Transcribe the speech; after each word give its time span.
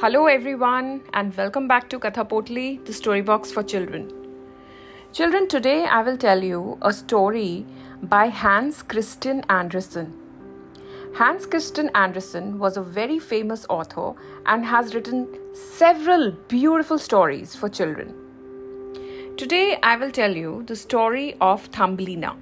Hello, 0.00 0.26
everyone, 0.26 1.00
and 1.12 1.36
welcome 1.36 1.66
back 1.66 1.90
to 1.90 1.98
Kathapotli, 1.98 2.84
the 2.84 2.92
story 2.92 3.20
box 3.20 3.50
for 3.50 3.64
children. 3.64 4.12
Children, 5.12 5.48
today 5.48 5.86
I 5.86 6.02
will 6.02 6.16
tell 6.16 6.40
you 6.40 6.78
a 6.82 6.92
story 6.92 7.66
by 8.04 8.28
Hans 8.28 8.80
Christian 8.80 9.42
Andersen. 9.50 10.12
Hans 11.14 11.46
Christian 11.46 11.90
Andersen 11.96 12.60
was 12.60 12.76
a 12.76 12.80
very 12.80 13.18
famous 13.18 13.66
author 13.68 14.12
and 14.46 14.64
has 14.64 14.94
written 14.94 15.26
several 15.52 16.30
beautiful 16.46 17.00
stories 17.00 17.56
for 17.56 17.68
children. 17.68 18.14
Today 19.36 19.80
I 19.82 19.96
will 19.96 20.12
tell 20.12 20.36
you 20.36 20.62
the 20.68 20.76
story 20.76 21.34
of 21.40 21.64
Thumbelina. 21.78 22.36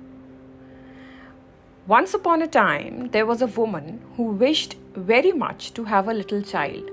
Once 1.86 2.12
upon 2.12 2.42
a 2.42 2.46
time, 2.46 3.08
there 3.12 3.24
was 3.24 3.40
a 3.40 3.46
woman 3.46 4.02
who 4.18 4.24
wished 4.24 4.76
very 4.94 5.32
much 5.32 5.72
to 5.72 5.84
have 5.84 6.06
a 6.06 6.12
little 6.12 6.42
child 6.42 6.90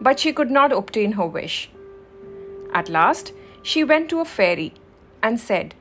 but 0.00 0.20
she 0.20 0.32
could 0.32 0.50
not 0.50 0.72
obtain 0.72 1.12
her 1.12 1.26
wish. 1.26 1.70
At 2.72 2.88
last, 2.88 3.32
she 3.62 3.84
went 3.84 4.08
to 4.10 4.20
a 4.20 4.24
fairy 4.24 4.74
and 5.22 5.40
said, 5.40 5.74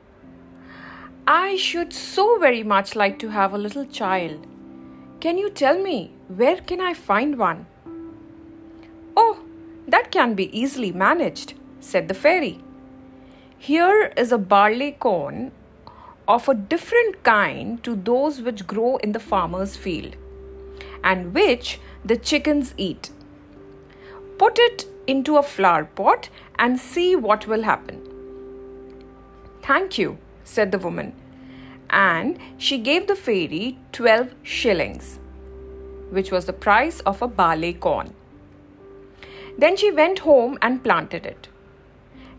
I 1.27 1.55
should 1.55 1.93
so 1.93 2.37
very 2.37 2.63
much 2.63 2.95
like 2.95 3.17
to 3.19 3.29
have 3.29 3.53
a 3.53 3.57
little 3.57 3.85
child. 3.85 4.45
Can 5.19 5.37
you 5.37 5.49
tell 5.49 5.81
me 5.81 6.11
where 6.27 6.57
can 6.57 6.81
I 6.81 6.93
find 6.93 7.37
one? 7.37 7.65
Oh, 9.15 9.39
that 9.87 10.11
can 10.11 10.33
be 10.33 10.57
easily 10.57 10.91
managed, 10.91 11.53
said 11.79 12.07
the 12.07 12.13
fairy. 12.13 12.59
Here 13.57 14.11
is 14.17 14.31
a 14.31 14.37
barley 14.37 14.91
corn 14.91 15.51
of 16.27 16.49
a 16.49 16.53
different 16.53 17.23
kind 17.23 17.81
to 17.83 17.95
those 17.95 18.41
which 18.41 18.67
grow 18.67 18.97
in 18.97 19.13
the 19.13 19.19
farmer's 19.19 19.75
field 19.75 20.15
and 21.03 21.33
which 21.33 21.79
the 22.03 22.17
chickens 22.17 22.73
eat. 22.77 23.11
Put 24.37 24.57
it 24.59 24.85
into 25.07 25.37
a 25.37 25.43
flower 25.43 25.85
pot 25.85 26.29
and 26.57 26.79
see 26.79 27.15
what 27.15 27.47
will 27.47 27.63
happen. 27.63 28.01
Thank 29.61 29.97
you, 29.97 30.17
said 30.43 30.71
the 30.71 30.79
woman, 30.79 31.13
and 31.89 32.39
she 32.57 32.77
gave 32.77 33.07
the 33.07 33.15
fairy 33.15 33.77
12 33.91 34.33
shillings, 34.43 35.19
which 36.09 36.31
was 36.31 36.45
the 36.45 36.53
price 36.53 36.99
of 37.01 37.21
a 37.21 37.27
barley 37.27 37.73
corn. 37.73 38.13
Then 39.57 39.77
she 39.77 39.91
went 39.91 40.19
home 40.19 40.57
and 40.61 40.83
planted 40.83 41.25
it. 41.25 41.47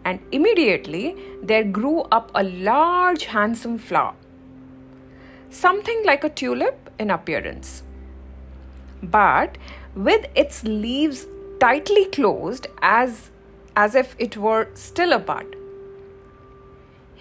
And 0.05 0.20
immediately 0.33 1.17
there 1.42 1.65
grew 1.65 2.00
up 2.12 2.31
a 2.34 2.42
large, 2.42 3.25
handsome 3.25 3.78
flower, 3.78 4.15
something 5.48 6.05
like 6.05 6.25
a 6.25 6.28
tulip 6.28 6.91
in 6.98 7.11
appearance, 7.11 7.83
but 9.03 9.56
with 9.95 10.27
its 10.34 10.65
leaves 10.65 11.27
tightly 11.65 12.05
closed 12.05 12.67
as, 12.83 13.31
as 13.75 13.95
if 13.95 14.15
it 14.19 14.37
were 14.37 14.69
still 14.75 15.15
a 15.15 15.19
bud. 15.19 15.57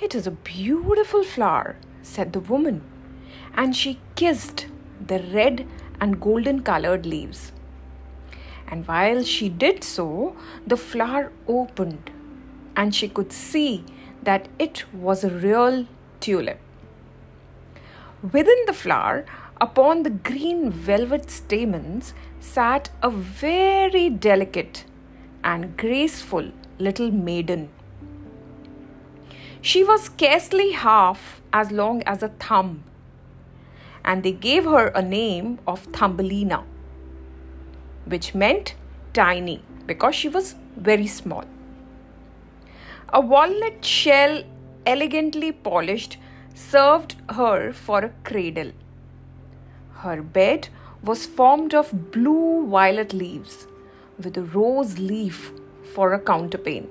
It 0.01 0.13
is 0.13 0.27
a 0.27 0.31
beautiful 0.31 1.23
flower, 1.23 1.77
said 2.01 2.33
the 2.33 2.41
woman, 2.41 2.81
and 3.55 3.73
she 3.73 4.01
kissed 4.15 4.67
the 5.07 5.19
red 5.33 5.65
and 6.01 6.19
golden 6.19 6.61
colored 6.61 7.05
leaves. 7.05 7.53
And 8.67 8.85
while 8.85 9.23
she 9.23 9.47
did 9.47 9.81
so, 9.81 10.35
the 10.67 10.75
flower 10.75 11.31
opened, 11.47 12.11
and 12.75 12.93
she 12.93 13.07
could 13.07 13.31
see 13.31 13.85
that 14.23 14.49
it 14.59 14.83
was 14.91 15.23
a 15.23 15.29
real 15.29 15.87
tulip. 16.19 16.59
Within 18.21 18.65
the 18.65 18.73
flower, 18.73 19.23
upon 19.61 20.03
the 20.03 20.09
green 20.09 20.69
velvet 20.69 21.31
stamens, 21.31 22.13
sat 22.43 22.89
a 23.01 23.09
very 23.09 24.09
delicate 24.09 24.83
and 25.43 25.77
graceful 25.77 26.51
little 26.77 27.09
maiden. 27.09 27.69
She 29.61 29.83
was 29.83 30.03
scarcely 30.03 30.71
half 30.71 31.41
as 31.53 31.71
long 31.71 32.03
as 32.03 32.21
a 32.21 32.27
thumb, 32.27 32.83
and 34.03 34.23
they 34.23 34.33
gave 34.33 34.65
her 34.65 34.87
a 34.87 35.01
name 35.01 35.59
of 35.65 35.83
Thumbelina, 35.93 36.63
which 38.05 38.35
meant 38.35 38.75
tiny 39.13 39.63
because 39.87 40.13
she 40.13 40.27
was 40.27 40.55
very 40.75 41.07
small. 41.07 41.45
A 43.09 43.21
walnut 43.21 43.85
shell, 43.85 44.43
elegantly 44.85 45.51
polished, 45.53 46.17
served 46.53 47.15
her 47.29 47.71
for 47.71 47.99
a 48.03 48.13
cradle. 48.25 48.71
Her 50.03 50.21
bed 50.21 50.67
was 51.03 51.25
formed 51.25 51.73
of 51.73 52.11
blue 52.11 52.67
violet 52.67 53.13
leaves 53.13 53.67
with 54.23 54.37
a 54.37 54.43
rose 54.43 54.97
leaf 54.99 55.51
for 55.93 56.13
a 56.13 56.19
counterpane. 56.19 56.87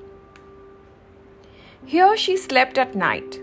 Here 1.86 2.16
she 2.16 2.36
slept 2.36 2.78
at 2.78 2.94
night, 2.94 3.40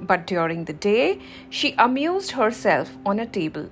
but 0.00 0.26
during 0.26 0.64
the 0.64 0.72
day 0.72 1.20
she 1.50 1.74
amused 1.78 2.32
herself 2.32 2.96
on 3.04 3.20
a 3.20 3.26
table 3.26 3.68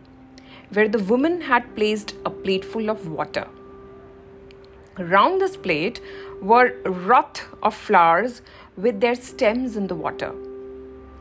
where 0.73 0.89
the 0.89 0.99
woman 0.99 1.41
had 1.41 1.75
placed 1.75 2.15
a 2.27 2.31
plateful 2.31 2.91
of 2.91 3.09
water. 3.09 3.49
Round 4.99 5.41
this 5.41 5.57
plate 5.57 6.01
were 6.43 6.75
wreaths 6.85 7.45
of 7.63 7.75
flowers 7.75 8.43
with 8.77 9.01
their 9.01 9.15
stems 9.15 9.77
in 9.77 9.87
the 9.87 9.95
water, 9.95 10.35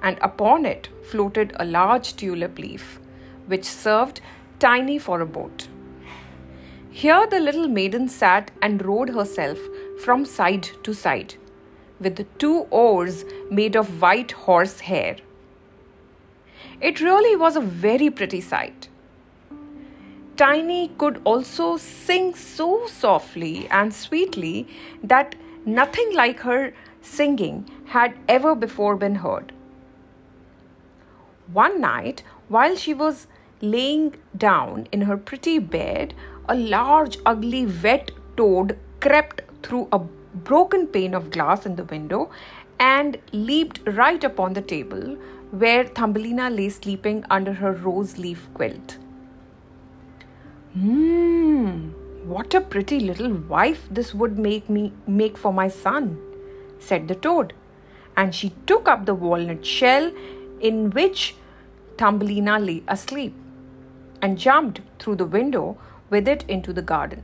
and 0.04 0.18
upon 0.22 0.66
it 0.66 0.90
floated 1.04 1.54
a 1.56 1.66
large 1.66 2.16
tulip 2.16 2.60
leaf, 2.60 3.00
which 3.46 3.64
served 3.64 4.20
tiny 4.60 4.98
for 4.98 5.22
a 5.22 5.26
boat. 5.26 5.68
Here 6.90 7.28
the 7.28 7.40
little 7.40 7.68
maiden 7.68 8.10
sat 8.10 8.52
and 8.62 8.84
rowed 8.84 9.10
herself 9.10 9.60
from 10.04 10.26
side 10.26 10.70
to 10.84 10.94
side 10.94 11.36
with 12.00 12.26
two 12.38 12.68
oars 12.70 13.24
made 13.52 13.76
of 13.76 14.02
white 14.02 14.32
horse 14.32 14.80
hair. 14.82 15.18
It 16.82 17.02
really 17.02 17.36
was 17.36 17.56
a 17.56 17.62
very 17.62 18.10
pretty 18.10 18.42
sight. 18.42 18.90
Tiny 20.36 20.90
could 21.00 21.20
also 21.24 21.78
sing 21.78 22.36
so 22.36 22.86
softly 22.88 23.68
and 23.70 23.94
sweetly 23.94 24.68
that 25.04 25.36
nothing 25.66 26.14
like 26.14 26.42
her 26.42 26.74
singing 27.02 27.70
had 27.86 28.14
ever 28.28 28.54
before 28.54 28.96
been 28.96 29.16
heard. 29.16 29.52
One 31.52 31.82
night, 31.82 32.24
while 32.50 32.76
she 32.76 32.94
was 32.94 33.28
laying 33.62 34.16
down 34.36 34.88
in 34.92 35.02
her 35.02 35.18
pretty 35.18 35.60
bed, 35.60 36.14
a 36.48 36.56
large, 36.56 37.18
ugly, 37.26 37.66
wet 37.66 38.12
toad 38.36 38.78
crept 39.00 39.42
through 39.64 39.88
a 39.92 40.00
broken 40.00 40.88
pane 40.88 41.14
of 41.14 41.32
glass 41.32 41.66
in 41.66 41.76
the 41.76 41.84
window 41.84 42.30
and 42.80 43.18
leaped 43.32 43.82
right 43.88 44.24
upon 44.24 44.54
the 44.54 44.62
table 44.62 45.18
where 45.52 45.86
Thumbelina 45.86 46.50
lay 46.50 46.70
sleeping 46.70 47.26
under 47.30 47.54
her 47.54 47.72
rose 47.72 48.18
leaf 48.18 48.48
quilt. 48.54 48.98
Hmm, 50.74 51.90
what 52.28 52.54
a 52.54 52.62
pretty 52.62 53.00
little 53.00 53.34
wife 53.34 53.88
this 53.90 54.14
would 54.14 54.38
make 54.38 54.70
me 54.70 54.94
make 55.08 55.38
for 55.38 55.54
my 55.54 55.70
son, 55.70 56.20
said 56.80 57.08
the 57.08 57.16
toad. 57.16 57.54
And 58.16 58.36
she 58.36 58.52
took 58.66 58.88
up 58.88 59.06
the 59.06 59.16
walnut 59.16 59.66
shell 59.66 60.12
in 60.60 60.90
which 60.92 61.36
Thumbelina 61.98 62.60
lay 62.60 62.84
asleep 62.88 63.34
and 64.22 64.38
jumped 64.38 64.82
through 65.00 65.16
the 65.16 65.26
window 65.26 65.78
with 66.10 66.28
it 66.28 66.44
into 66.48 66.74
the 66.74 66.82
garden. 66.82 67.24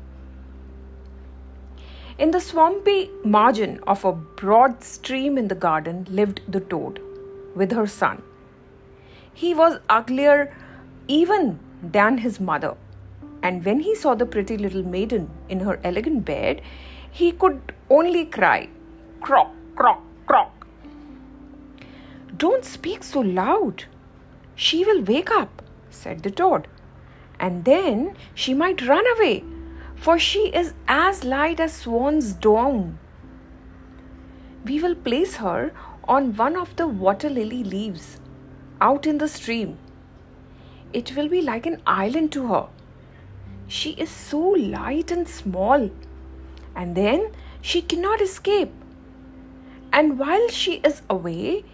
In 2.17 2.31
the 2.31 2.39
swampy 2.39 3.09
margin 3.23 3.79
of 3.87 4.05
a 4.05 4.11
broad 4.11 4.83
stream 4.83 5.37
in 5.37 5.47
the 5.47 5.55
garden 5.55 6.05
lived 6.09 6.41
the 6.47 6.59
toad 6.59 7.01
with 7.55 7.71
her 7.71 7.87
son. 7.87 8.21
He 9.33 9.53
was 9.53 9.79
uglier 9.89 10.55
even 11.07 11.59
than 11.81 12.19
his 12.19 12.39
mother, 12.39 12.75
and 13.41 13.65
when 13.65 13.79
he 13.79 13.95
saw 13.95 14.13
the 14.13 14.27
pretty 14.27 14.57
little 14.57 14.83
maiden 14.83 15.29
in 15.49 15.59
her 15.61 15.79
elegant 15.83 16.23
bed, 16.23 16.61
he 17.11 17.31
could 17.31 17.73
only 17.89 18.25
cry, 18.25 18.69
Croak, 19.21 19.49
croak, 19.75 20.01
croak. 20.27 20.67
Don't 22.37 22.63
speak 22.63 23.03
so 23.03 23.21
loud. 23.21 23.85
She 24.55 24.85
will 24.85 25.01
wake 25.01 25.31
up, 25.31 25.63
said 25.89 26.21
the 26.21 26.31
toad 26.31 26.67
and 27.43 27.65
then 27.65 28.15
she 28.33 28.53
might 28.53 28.87
run 28.87 29.05
away, 29.13 29.43
for 29.95 30.17
she 30.17 30.41
is 30.59 30.73
as 30.87 31.23
light 31.25 31.59
as 31.59 31.73
swan's 31.73 32.33
down. 32.45 32.97
We 34.67 34.81
will 34.81 34.95
place 35.07 35.35
her 35.35 35.73
on 36.05 36.37
one 36.37 36.55
of 36.55 36.75
the 36.77 36.87
water 36.87 37.29
lily 37.29 37.63
leaves 37.63 38.05
out 38.79 39.05
in 39.05 39.17
the 39.17 39.27
stream. 39.27 39.77
It 40.93 41.15
will 41.17 41.27
be 41.27 41.41
like 41.41 41.65
an 41.65 41.81
island 41.85 42.31
to 42.33 42.47
her. 42.47 42.67
She 43.67 43.91
is 44.05 44.09
so 44.09 44.39
light 44.39 45.11
and 45.11 45.27
small, 45.27 45.89
and 46.75 46.95
then 46.95 47.25
she 47.61 47.81
cannot 47.81 48.21
escape. 48.21 48.71
And 49.91 50.17
while 50.17 50.47
she 50.47 50.75
is 50.91 51.01
away, 51.09 51.65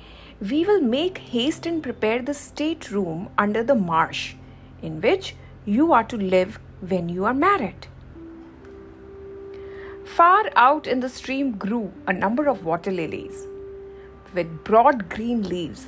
we 0.42 0.66
will 0.66 0.82
make 0.82 1.22
haste 1.36 1.68
and 1.68 1.84
prepare 1.84 2.24
the 2.24 2.34
state 2.34 2.90
room 2.90 3.30
under 3.38 3.64
the 3.64 3.76
marsh, 3.76 4.34
in 4.82 5.00
which 5.02 5.36
you 5.76 5.94
are 5.94 6.04
to 6.04 6.18
live 6.18 6.60
when 6.92 7.10
you 7.10 7.26
are 7.26 7.34
married. 7.34 7.86
Far 10.16 10.50
out 10.56 10.88
in 10.88 11.00
the 11.00 11.10
stream 11.10 11.52
grew 11.64 11.94
a 12.08 12.14
number 12.14 12.48
of 12.48 12.66
water 12.66 12.92
lilies 12.92 13.46
with 14.34 14.64
broad 14.64 15.08
green 15.10 15.44
leaves, 15.48 15.86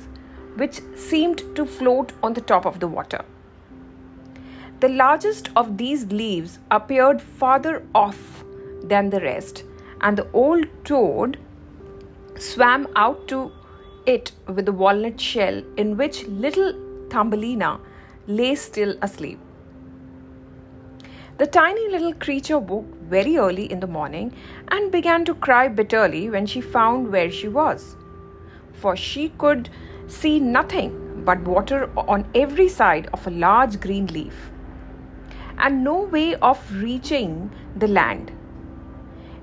which 0.56 0.80
seemed 0.94 1.42
to 1.56 1.66
float 1.66 2.12
on 2.22 2.32
the 2.34 2.46
top 2.52 2.64
of 2.64 2.78
the 2.78 2.86
water. 2.86 3.24
The 4.78 4.88
largest 4.88 5.50
of 5.56 5.76
these 5.78 6.06
leaves 6.06 6.58
appeared 6.70 7.20
farther 7.20 7.84
off 7.92 8.44
than 8.84 9.10
the 9.10 9.20
rest, 9.20 9.64
and 10.00 10.16
the 10.16 10.30
old 10.32 10.66
toad 10.84 11.38
swam 12.38 12.86
out 12.94 13.26
to 13.28 13.50
it 14.06 14.32
with 14.46 14.68
a 14.68 14.72
walnut 14.72 15.20
shell 15.20 15.62
in 15.76 15.96
which 15.96 16.26
little 16.26 16.74
Thumbelina 17.10 17.80
lay 18.26 18.54
still 18.54 18.96
asleep. 19.02 19.40
The 21.42 21.48
tiny 21.48 21.88
little 21.88 22.14
creature 22.14 22.60
woke 22.60 22.86
very 23.12 23.36
early 23.36 23.64
in 23.72 23.80
the 23.80 23.88
morning 23.88 24.32
and 24.68 24.92
began 24.92 25.24
to 25.24 25.34
cry 25.34 25.66
bitterly 25.66 26.30
when 26.30 26.46
she 26.46 26.60
found 26.60 27.10
where 27.10 27.32
she 27.32 27.48
was. 27.48 27.96
For 28.74 28.94
she 28.94 29.30
could 29.38 29.68
see 30.06 30.38
nothing 30.38 31.24
but 31.24 31.40
water 31.40 31.90
on 31.96 32.30
every 32.32 32.68
side 32.68 33.08
of 33.12 33.26
a 33.26 33.30
large 33.30 33.80
green 33.80 34.06
leaf, 34.06 34.52
and 35.58 35.82
no 35.82 36.02
way 36.02 36.36
of 36.36 36.60
reaching 36.80 37.50
the 37.74 37.88
land. 37.88 38.30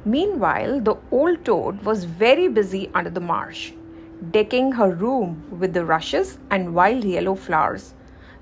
Meanwhile, 0.05 0.79
the 0.79 0.95
old 1.11 1.43
toad 1.43 1.83
was 1.83 2.05
very 2.05 2.47
busy 2.47 2.89
under 2.93 3.09
the 3.09 3.25
marsh, 3.31 3.73
decking 4.31 4.71
her 4.71 4.89
room 4.89 5.43
with 5.59 5.73
the 5.73 5.83
rushes 5.83 6.37
and 6.49 6.73
wild 6.73 7.03
yellow 7.03 7.35
flowers 7.35 7.93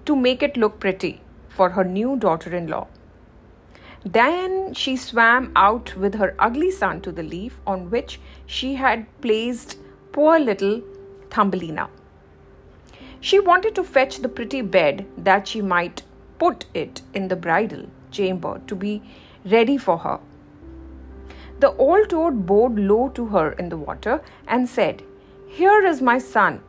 to 0.06 0.15
make 0.15 0.44
it 0.44 0.57
look 0.57 0.80
pretty 0.80 1.21
for 1.50 1.71
her 1.71 1.83
new 1.83 2.15
daughter 2.18 2.56
in 2.56 2.68
law. 2.68 2.86
Then 4.13 4.74
she 4.74 4.95
swam 4.95 5.51
out 5.54 5.98
with 5.98 6.15
her 6.15 6.33
ugly 6.39 6.71
son 6.71 7.01
to 7.01 7.12
the 7.12 7.24
leaf 7.24 7.59
on 7.68 7.89
which 7.89 8.21
she 8.45 8.75
had 8.75 9.06
placed 9.19 9.77
poor 10.13 10.39
little 10.39 10.81
Thumbelina. 11.30 11.89
She 13.19 13.39
wanted 13.39 13.75
to 13.75 13.83
fetch 13.83 14.19
the 14.19 14.30
pretty 14.30 14.62
bed 14.62 15.06
that 15.18 15.50
she 15.50 15.62
might 15.62 16.04
put 16.39 16.65
it 16.74 17.01
in 17.13 17.27
the 17.27 17.36
bridal 17.36 17.88
chamber 18.09 18.62
to 18.68 18.75
be 18.75 19.01
ready 19.44 19.77
for 19.77 19.98
her. 19.98 20.19
The 21.59 21.74
old 21.74 22.09
toad 22.09 22.45
bowed 22.45 22.80
low 22.80 23.09
to 23.09 23.25
her 23.27 23.51
in 23.54 23.69
the 23.69 23.77
water 23.77 24.21
and 24.48 24.69
said, 24.69 25.01
Here 25.48 25.86
is 25.86 26.01
my 26.01 26.18
son. 26.18 26.62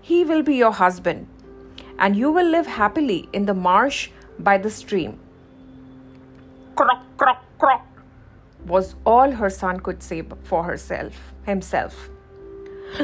He 0.00 0.24
will 0.24 0.42
be 0.42 0.54
your 0.54 0.72
husband, 0.72 1.26
and 1.98 2.16
you 2.16 2.30
will 2.32 2.46
live 2.46 2.66
happily 2.66 3.28
in 3.34 3.44
the 3.44 3.54
marsh 3.54 4.08
by 4.38 4.56
the 4.56 4.70
stream. 4.70 5.18
Croak, 6.80 7.00
croak, 7.18 7.40
croak 7.58 7.82
was 8.64 8.94
all 9.04 9.32
her 9.32 9.50
son 9.50 9.80
could 9.80 10.02
say 10.02 10.22
for 10.44 10.64
herself, 10.64 11.34
himself. 11.44 12.08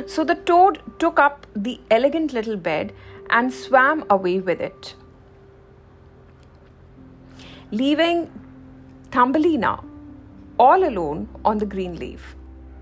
So 0.06 0.24
the 0.24 0.34
toad 0.34 0.80
took 0.98 1.18
up 1.18 1.46
the 1.54 1.78
elegant 1.90 2.32
little 2.32 2.56
bed 2.56 2.94
and 3.28 3.52
swam 3.52 4.06
away 4.08 4.40
with 4.40 4.62
it, 4.62 4.94
leaving 7.70 8.30
Thumbelina 9.10 9.84
all 10.58 10.82
alone 10.82 11.28
on 11.44 11.58
the 11.58 11.66
green 11.66 11.98
leaf, 11.98 12.34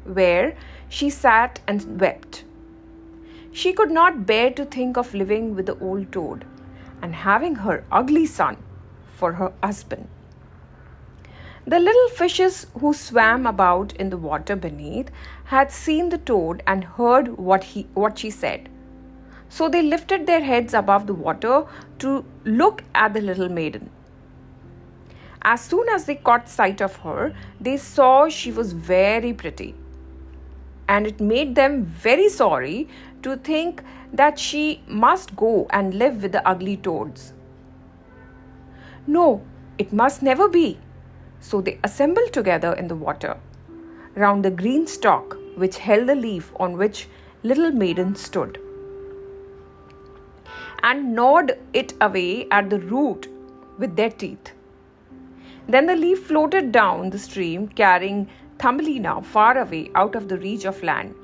where 0.05 0.57
she 0.89 1.11
sat 1.11 1.59
and 1.67 2.01
wept. 2.01 2.45
She 3.51 3.73
could 3.73 3.91
not 3.91 4.27
bear 4.27 4.53
to 4.53 4.65
think 4.65 4.97
of 4.97 5.13
living 5.13 5.57
with 5.57 5.67
the 5.67 5.79
old 5.81 6.13
toad 6.13 6.45
and 7.03 7.17
having 7.17 7.57
her 7.57 7.85
ugly 7.91 8.27
son 8.27 8.59
for 9.17 9.33
her 9.33 9.53
husband. 9.61 10.09
The 11.67 11.79
little 11.79 12.09
fishes 12.11 12.67
who 12.79 12.93
swam 12.93 13.47
about 13.47 13.95
in 13.95 14.11
the 14.11 14.19
water 14.19 14.55
beneath 14.55 15.11
had 15.45 15.73
seen 15.73 16.11
the 16.11 16.19
toad 16.19 16.63
and 16.67 16.85
heard 16.85 17.39
what, 17.39 17.65
he, 17.65 17.87
what 17.95 18.19
she 18.19 18.29
said. 18.29 18.69
So 19.49 19.71
they 19.71 19.81
lifted 19.81 20.27
their 20.27 20.43
heads 20.43 20.75
above 20.75 21.07
the 21.07 21.15
water 21.15 21.65
to 22.01 22.25
look 22.45 22.85
at 22.95 23.15
the 23.15 23.23
little 23.23 23.49
maiden. 23.49 23.89
As 25.41 25.63
soon 25.63 25.89
as 25.89 26.05
they 26.05 26.17
caught 26.17 26.51
sight 26.51 26.83
of 26.83 26.97
her, 26.97 27.35
they 27.59 27.79
saw 27.79 28.29
she 28.29 28.53
was 28.53 28.73
very 28.75 29.33
pretty. 29.33 29.75
And 30.87 31.07
it 31.07 31.19
made 31.19 31.55
them 31.55 31.85
very 31.85 32.29
sorry 32.29 32.89
to 33.23 33.37
think 33.37 33.83
that 34.13 34.39
she 34.39 34.83
must 34.87 35.35
go 35.35 35.67
and 35.71 35.95
live 35.95 36.23
with 36.23 36.33
the 36.33 36.47
ugly 36.47 36.77
toads. 36.77 37.33
No, 39.07 39.43
it 39.79 39.95
must 39.95 40.23
never 40.23 40.47
be. 40.47 40.79
So 41.47 41.61
they 41.61 41.79
assembled 41.85 42.33
together 42.33 42.73
in 42.73 42.89
the 42.89 42.97
water, 43.07 43.37
round 44.15 44.45
the 44.45 44.51
green 44.51 44.87
stalk 44.87 45.37
which 45.63 45.79
held 45.87 46.07
the 46.09 46.15
leaf 46.15 46.51
on 46.57 46.79
which 46.79 47.07
little 47.43 47.71
maiden 47.83 48.15
stood, 48.17 48.59
and 50.83 51.15
gnawed 51.15 51.53
it 51.73 51.93
away 52.01 52.49
at 52.51 52.71
the 52.71 52.81
root 52.95 53.29
with 53.79 53.95
their 53.99 54.11
teeth. 54.23 54.53
Then 55.69 55.87
the 55.87 55.97
leaf 55.97 56.27
floated 56.27 56.73
down 56.73 57.11
the 57.11 57.19
stream, 57.19 57.69
carrying 57.69 58.27
Thumbelina 58.59 59.23
far 59.23 59.59
away 59.59 59.91
out 59.95 60.15
of 60.15 60.29
the 60.29 60.39
reach 60.39 60.65
of 60.65 60.83
land. 60.83 61.15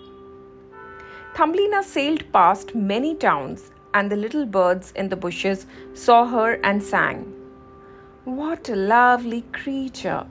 Thumbelina 1.34 1.82
sailed 1.82 2.30
past 2.32 2.74
many 2.74 3.14
towns, 3.26 3.70
and 3.94 4.10
the 4.10 4.16
little 4.16 4.46
birds 4.46 4.92
in 4.92 5.08
the 5.08 5.22
bushes 5.26 5.66
saw 5.94 6.26
her 6.26 6.54
and 6.70 6.82
sang, 6.82 7.20
What 8.24 8.68
a 8.68 8.76
lovely 8.76 9.42
creature! 9.50 10.26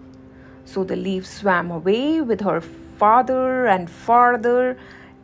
So 0.65 0.83
the 0.83 0.95
leaf 0.95 1.25
swam 1.25 1.71
away 1.71 2.21
with 2.21 2.41
her 2.41 2.61
farther 2.61 3.65
and 3.65 3.89
farther 3.89 4.77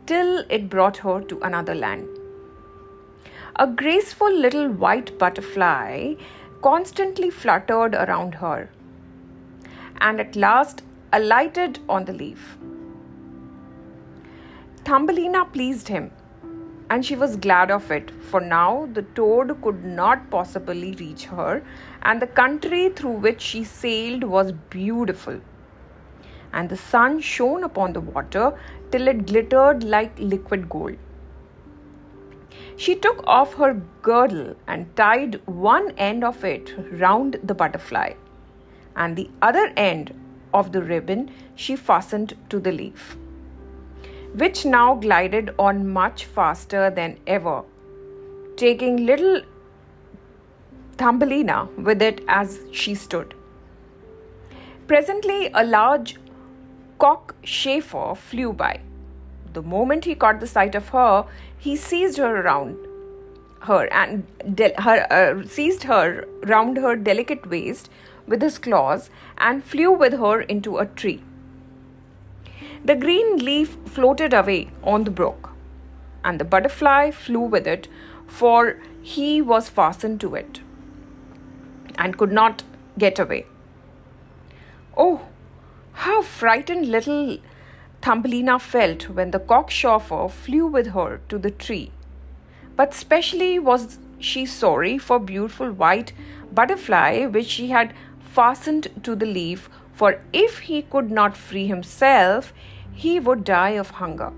till 0.06 0.44
it 0.50 0.68
brought 0.68 0.96
her 0.96 1.20
to 1.20 1.38
another 1.42 1.76
land. 1.76 2.08
A 3.54 3.68
graceful 3.68 4.32
little 4.32 4.68
white 4.68 5.16
butterfly 5.16 6.14
constantly 6.60 7.30
fluttered 7.30 7.94
around 7.94 8.34
her 8.34 8.68
and 10.00 10.18
at 10.20 10.34
last 10.34 10.82
alighted 11.12 11.78
on 11.88 12.04
the 12.04 12.12
leaf. 12.12 12.58
Thumbelina 14.84 15.44
pleased 15.44 15.86
him, 15.86 16.10
and 16.90 17.04
she 17.04 17.16
was 17.16 17.36
glad 17.36 17.70
of 17.70 17.90
it, 17.90 18.10
for 18.30 18.40
now 18.40 18.88
the 18.92 19.02
toad 19.02 19.60
could 19.62 19.84
not 19.84 20.30
possibly 20.30 20.94
reach 20.94 21.24
her, 21.24 21.62
and 22.02 22.22
the 22.22 22.26
country 22.26 22.90
through 22.90 23.18
which 23.26 23.40
she 23.40 23.64
sailed 23.64 24.24
was 24.24 24.52
beautiful. 24.52 25.40
And 26.52 26.68
the 26.68 26.76
sun 26.76 27.20
shone 27.20 27.64
upon 27.64 27.92
the 27.92 28.00
water 28.00 28.58
till 28.90 29.08
it 29.08 29.26
glittered 29.26 29.82
like 29.82 30.18
liquid 30.18 30.68
gold. 30.68 30.96
She 32.76 32.94
took 32.94 33.26
off 33.26 33.54
her 33.54 33.74
girdle 34.02 34.54
and 34.66 34.94
tied 34.96 35.40
one 35.46 35.90
end 35.96 36.22
of 36.22 36.44
it 36.44 36.74
round 36.92 37.40
the 37.42 37.54
butterfly 37.54 38.12
and 38.96 39.16
the 39.16 39.30
other 39.42 39.72
end 39.76 40.14
of 40.54 40.72
the 40.72 40.82
ribbon 40.82 41.30
she 41.54 41.76
fastened 41.76 42.34
to 42.48 42.58
the 42.58 42.72
leaf, 42.72 43.16
which 44.36 44.64
now 44.64 44.94
glided 44.94 45.54
on 45.58 45.88
much 45.88 46.24
faster 46.26 46.90
than 46.90 47.18
ever, 47.26 47.62
taking 48.56 49.06
little 49.06 49.40
Thumbelina 50.98 51.68
with 51.78 52.02
it 52.02 52.22
as 52.28 52.58
she 52.72 52.94
stood. 52.94 53.34
Presently, 54.86 55.50
a 55.52 55.64
large 55.64 56.18
cockchafer 56.98 58.16
flew 58.16 58.52
by. 58.52 58.80
The 59.52 59.62
moment 59.62 60.04
he 60.04 60.14
caught 60.14 60.40
the 60.40 60.46
sight 60.46 60.74
of 60.74 60.88
her, 60.90 61.24
he 61.58 61.76
seized 61.76 62.18
her 62.18 62.42
around 62.42 62.76
her 63.60 63.86
and 63.92 64.26
de- 64.54 64.74
her, 64.80 65.06
uh, 65.10 65.46
seized 65.46 65.84
her 65.84 66.26
round 66.44 66.76
her 66.76 66.94
delicate 66.94 67.48
waist 67.48 67.90
with 68.26 68.42
his 68.42 68.58
claws 68.58 69.08
and 69.38 69.64
flew 69.64 69.90
with 69.92 70.12
her 70.12 70.42
into 70.42 70.78
a 70.78 70.86
tree. 70.86 71.22
The 72.84 72.94
green 72.94 73.38
leaf 73.38 73.76
floated 73.86 74.32
away 74.32 74.70
on 74.82 75.04
the 75.04 75.10
brook, 75.10 75.50
and 76.24 76.38
the 76.38 76.44
butterfly 76.44 77.10
flew 77.10 77.40
with 77.40 77.66
it, 77.66 77.88
for 78.26 78.78
he 79.02 79.40
was 79.40 79.68
fastened 79.68 80.20
to 80.20 80.34
it 80.34 80.60
and 81.98 82.18
could 82.18 82.32
not 82.32 82.62
get 82.98 83.18
away. 83.18 83.46
Oh, 84.96 85.22
how 85.92 86.22
frightened 86.22 86.88
little 86.88 87.38
Thumbelina 88.02 88.58
felt 88.58 89.08
when 89.08 89.30
the 89.30 89.40
cockchafer 89.40 90.30
flew 90.30 90.66
with 90.66 90.88
her 90.88 91.20
to 91.28 91.38
the 91.38 91.50
tree. 91.50 91.90
But 92.76 92.94
specially 92.94 93.58
was 93.58 93.98
she 94.18 94.46
sorry 94.46 94.98
for 94.98 95.18
beautiful 95.18 95.72
white 95.72 96.12
butterfly 96.52 97.26
which 97.26 97.46
she 97.46 97.68
had 97.68 97.94
fastened 98.20 98.88
to 99.02 99.16
the 99.16 99.26
leaf, 99.26 99.68
for 99.96 100.20
if 100.32 100.58
he 100.70 100.82
could 100.82 101.10
not 101.10 101.36
free 101.36 101.66
himself, 101.66 102.52
he 102.92 103.18
would 103.18 103.44
die 103.44 103.76
of 103.82 103.90
hunger. 104.02 104.32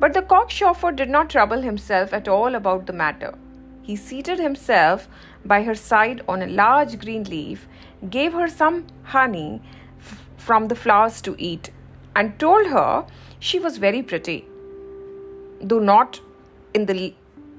But 0.00 0.14
the 0.14 0.22
cockchafer 0.22 0.94
did 0.96 1.10
not 1.10 1.30
trouble 1.30 1.62
himself 1.62 2.12
at 2.12 2.26
all 2.26 2.54
about 2.54 2.86
the 2.86 2.92
matter. 2.92 3.34
He 3.82 3.96
seated 3.96 4.38
himself 4.38 5.08
by 5.44 5.62
her 5.62 5.74
side 5.74 6.22
on 6.26 6.42
a 6.42 6.46
large 6.46 6.98
green 6.98 7.24
leaf, 7.24 7.68
gave 8.08 8.32
her 8.32 8.48
some 8.48 8.86
honey 9.02 9.62
f- 9.98 10.26
from 10.38 10.68
the 10.68 10.74
flowers 10.74 11.20
to 11.22 11.36
eat 11.38 11.70
and 12.16 12.38
told 12.38 12.68
her 12.68 13.06
she 13.38 13.58
was 13.58 13.76
very 13.76 14.02
pretty, 14.02 14.46
though 15.60 15.84
not 15.90 16.20
in 16.72 16.86
the 16.86 17.14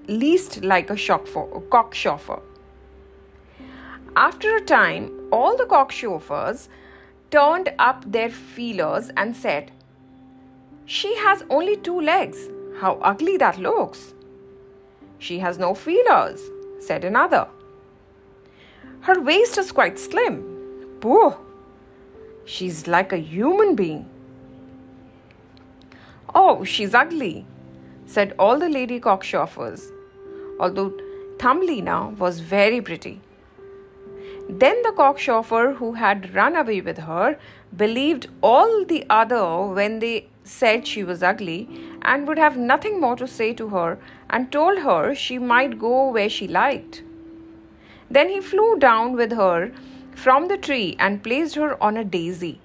least 0.08 0.64
like 0.64 0.90
a, 0.90 0.94
a 0.94 1.62
cockchafer. 1.76 2.42
After 4.18 4.56
a 4.56 4.62
time, 4.62 5.12
all 5.30 5.58
the 5.58 5.66
cockchafers 5.66 6.70
turned 7.32 7.74
up 7.78 8.10
their 8.10 8.30
feelers 8.30 9.10
and 9.18 9.36
said, 9.36 9.72
She 10.86 11.16
has 11.18 11.44
only 11.50 11.76
two 11.76 12.00
legs. 12.00 12.50
How 12.80 12.94
ugly 13.02 13.36
that 13.38 13.60
looks! 13.60 14.14
She 15.20 15.40
has 15.40 15.58
no 15.58 15.74
feelers, 15.74 16.42
said 16.80 17.04
another. 17.04 17.48
Her 19.02 19.20
waist 19.20 19.58
is 19.58 19.74
quite 19.74 20.00
slim. 20.00 20.44
Pooh! 21.02 21.34
She's 22.46 22.88
like 22.88 23.12
a 23.12 23.18
human 23.18 23.76
being. 23.76 24.10
Oh, 26.34 26.64
she's 26.64 26.94
ugly, 26.94 27.46
said 28.06 28.34
all 28.40 28.60
the 28.60 28.70
lady 28.70 29.00
cockchafers, 29.00 29.92
although 30.60 30.94
Thumbelina 31.38 32.10
was 32.18 32.40
very 32.40 32.82
pretty. 32.82 33.22
Then 34.48 34.82
the 34.84 34.92
cockchafer 34.92 35.76
who 35.76 35.94
had 35.94 36.34
run 36.36 36.56
away 36.56 36.82
with 36.82 37.00
her 37.00 37.38
believed 37.76 38.28
all 38.42 38.86
the 38.86 39.06
other 39.10 39.66
when 39.66 40.00
they 40.00 40.28
said 40.44 40.86
she 40.86 41.04
was 41.04 41.24
ugly 41.24 41.68
and 42.04 42.28
would 42.28 42.38
have 42.38 42.56
nothing 42.56 43.02
more 43.02 43.16
to 43.16 43.28
say 43.28 43.54
to 43.54 43.70
her 43.70 43.98
and 44.30 44.52
told 44.52 44.80
her 44.80 45.16
she 45.16 45.40
might 45.40 45.80
go 45.80 46.10
where 46.12 46.30
she 46.30 46.48
liked. 46.48 47.02
Then 48.10 48.30
he 48.30 48.40
flew 48.40 48.78
down 48.78 49.14
with 49.14 49.32
her 49.32 49.72
from 50.14 50.48
the 50.48 50.58
tree 50.58 50.96
and 51.00 51.24
placed 51.24 51.56
her 51.56 51.82
on 51.84 51.98
a 51.98 52.04
daisy. 52.04 52.62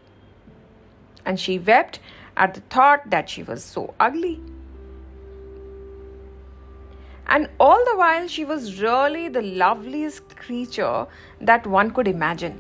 And 1.25 1.41
she 1.41 1.59
wept 1.59 1.99
at 2.37 2.55
the 2.55 2.61
thought 2.61 3.09
that 3.11 3.31
she 3.31 3.43
was 3.43 3.65
so 3.65 3.95
ugly. 3.99 4.41
And 7.35 7.49
all 7.61 7.85
the 7.85 7.97
while, 7.97 8.27
she 8.27 8.45
was 8.45 8.83
really 8.83 9.29
the 9.29 9.43
loveliest 9.43 10.37
creature 10.37 11.07
that 11.41 11.67
one 11.67 11.93
could 11.93 12.09
imagine, 12.09 12.57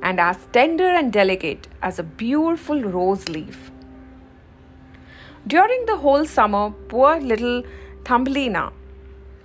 and 0.00 0.20
as 0.20 0.46
tender 0.52 0.86
and 0.86 1.12
delicate 1.12 1.66
as 1.82 1.98
a 1.98 2.04
beautiful 2.04 2.80
rose 2.82 3.28
leaf. 3.28 3.72
During 5.46 5.86
the 5.86 5.96
whole 5.96 6.24
summer, 6.24 6.70
poor 6.88 7.18
little 7.18 7.64
Thumbelina 8.04 8.72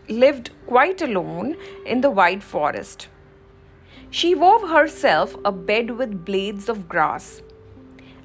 lived 0.09 0.51
quite 0.67 1.01
alone 1.01 1.55
in 1.85 2.01
the 2.01 2.11
wide 2.11 2.43
forest. 2.43 3.07
She 4.11 4.35
wove 4.35 4.69
herself 4.69 5.35
a 5.43 5.51
bed 5.51 5.91
with 5.97 6.23
blades 6.23 6.69
of 6.69 6.87
grass 6.87 7.41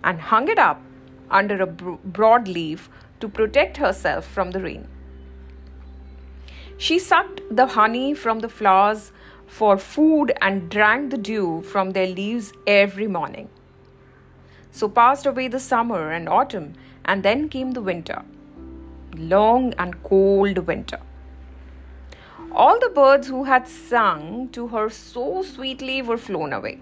and 0.04 0.21
hung 0.21 0.49
it 0.49 0.59
up 0.59 0.83
under 1.30 1.62
a 1.62 1.66
broad 1.66 2.47
leaf 2.47 2.90
to 3.21 3.28
protect 3.28 3.78
herself 3.78 4.26
from 4.26 4.50
the 4.50 4.61
rain. 4.61 4.87
She 6.78 7.00
sucked 7.00 7.40
the 7.50 7.66
honey 7.66 8.14
from 8.14 8.38
the 8.38 8.49
flowers 8.49 9.11
for 9.49 9.76
food 9.76 10.32
and 10.40 10.70
drank 10.70 11.11
the 11.11 11.18
dew 11.18 11.62
from 11.62 11.90
their 11.90 12.06
leaves 12.06 12.52
every 12.68 13.08
morning. 13.08 13.49
So 14.70 14.88
passed 14.88 15.26
away 15.26 15.49
the 15.49 15.58
summer 15.58 16.12
and 16.12 16.28
autumn, 16.28 16.75
and 17.04 17.25
then 17.25 17.49
came 17.49 17.73
the 17.73 17.80
winter. 17.80 18.23
Long 19.16 19.75
and 19.76 20.00
cold 20.04 20.58
winter. 20.68 21.00
All 22.52 22.78
the 22.78 22.90
birds 22.90 23.26
who 23.26 23.44
had 23.44 23.66
sung 23.66 24.49
to 24.50 24.68
her 24.68 24.88
so 24.88 25.42
sweetly 25.42 26.00
were 26.00 26.16
flown 26.16 26.52
away, 26.52 26.78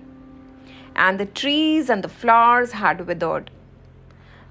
and 0.95 1.19
the 1.19 1.27
trees 1.27 1.89
and 1.89 2.05
the 2.05 2.09
flowers 2.09 2.73
had 2.73 3.07
withered. 3.07 3.51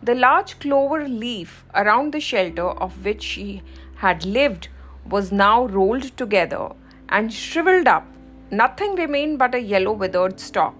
The 0.01 0.15
large 0.15 0.59
clover 0.59 1.07
leaf 1.07 1.65
around 1.75 2.13
the 2.13 2.19
shelter 2.19 2.69
of 2.69 3.05
which 3.05 3.21
she 3.21 3.61
had 3.97 4.25
lived 4.25 4.69
was 5.09 5.31
now 5.31 5.65
rolled 5.65 6.15
together 6.17 6.69
and 7.09 7.33
shriveled 7.33 7.87
up. 7.87 8.05
Nothing 8.51 8.95
remained 8.95 9.39
but 9.39 9.55
a 9.55 9.59
yellow 9.59 9.91
withered 9.91 10.39
stalk. 10.39 10.75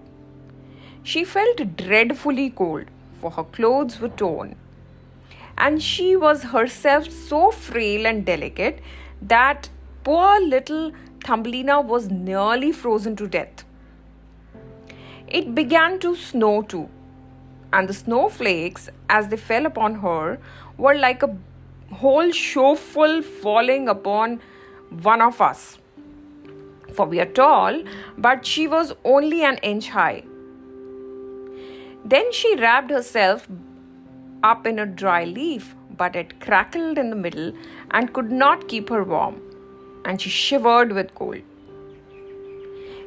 She 1.02 1.24
felt 1.24 1.76
dreadfully 1.76 2.50
cold, 2.50 2.86
for 3.20 3.30
her 3.30 3.44
clothes 3.44 4.00
were 4.00 4.08
torn. 4.08 4.56
And 5.58 5.82
she 5.82 6.16
was 6.16 6.42
herself 6.42 7.10
so 7.10 7.50
frail 7.50 8.06
and 8.06 8.24
delicate 8.24 8.80
that 9.22 9.68
poor 10.04 10.40
little 10.40 10.92
Thumbelina 11.24 11.80
was 11.80 12.10
nearly 12.10 12.72
frozen 12.72 13.16
to 13.16 13.26
death. 13.26 13.64
It 15.26 15.54
began 15.54 15.98
to 16.00 16.14
snow 16.14 16.62
too, 16.62 16.88
and 17.72 17.88
the 17.88 17.94
snowflakes, 17.94 18.88
as 19.08 19.28
they 19.28 19.36
fell 19.36 19.66
upon 19.66 19.96
her, 19.96 20.38
were 20.76 20.94
like 20.94 21.22
a 21.22 21.36
whole 21.92 22.30
showful 22.32 23.22
falling 23.22 23.88
upon 23.88 24.40
one 25.02 25.20
of 25.20 25.40
us. 25.40 25.78
For 26.94 27.06
we 27.06 27.20
are 27.20 27.26
tall, 27.26 27.82
but 28.16 28.46
she 28.46 28.66
was 28.66 28.92
only 29.04 29.42
an 29.44 29.58
inch 29.58 29.88
high. 29.88 30.24
Then 32.04 32.32
she 32.32 32.56
wrapped 32.56 32.90
herself 32.90 33.48
up 34.42 34.66
in 34.66 34.78
a 34.78 34.86
dry 34.86 35.24
leaf, 35.24 35.74
but 35.96 36.14
it 36.14 36.40
crackled 36.40 36.98
in 36.98 37.10
the 37.10 37.16
middle 37.16 37.52
and 37.90 38.12
could 38.12 38.30
not 38.30 38.68
keep 38.68 38.88
her 38.90 39.02
warm, 39.02 39.40
and 40.04 40.20
she 40.20 40.30
shivered 40.30 40.92
with 40.92 41.14
cold. 41.14 41.42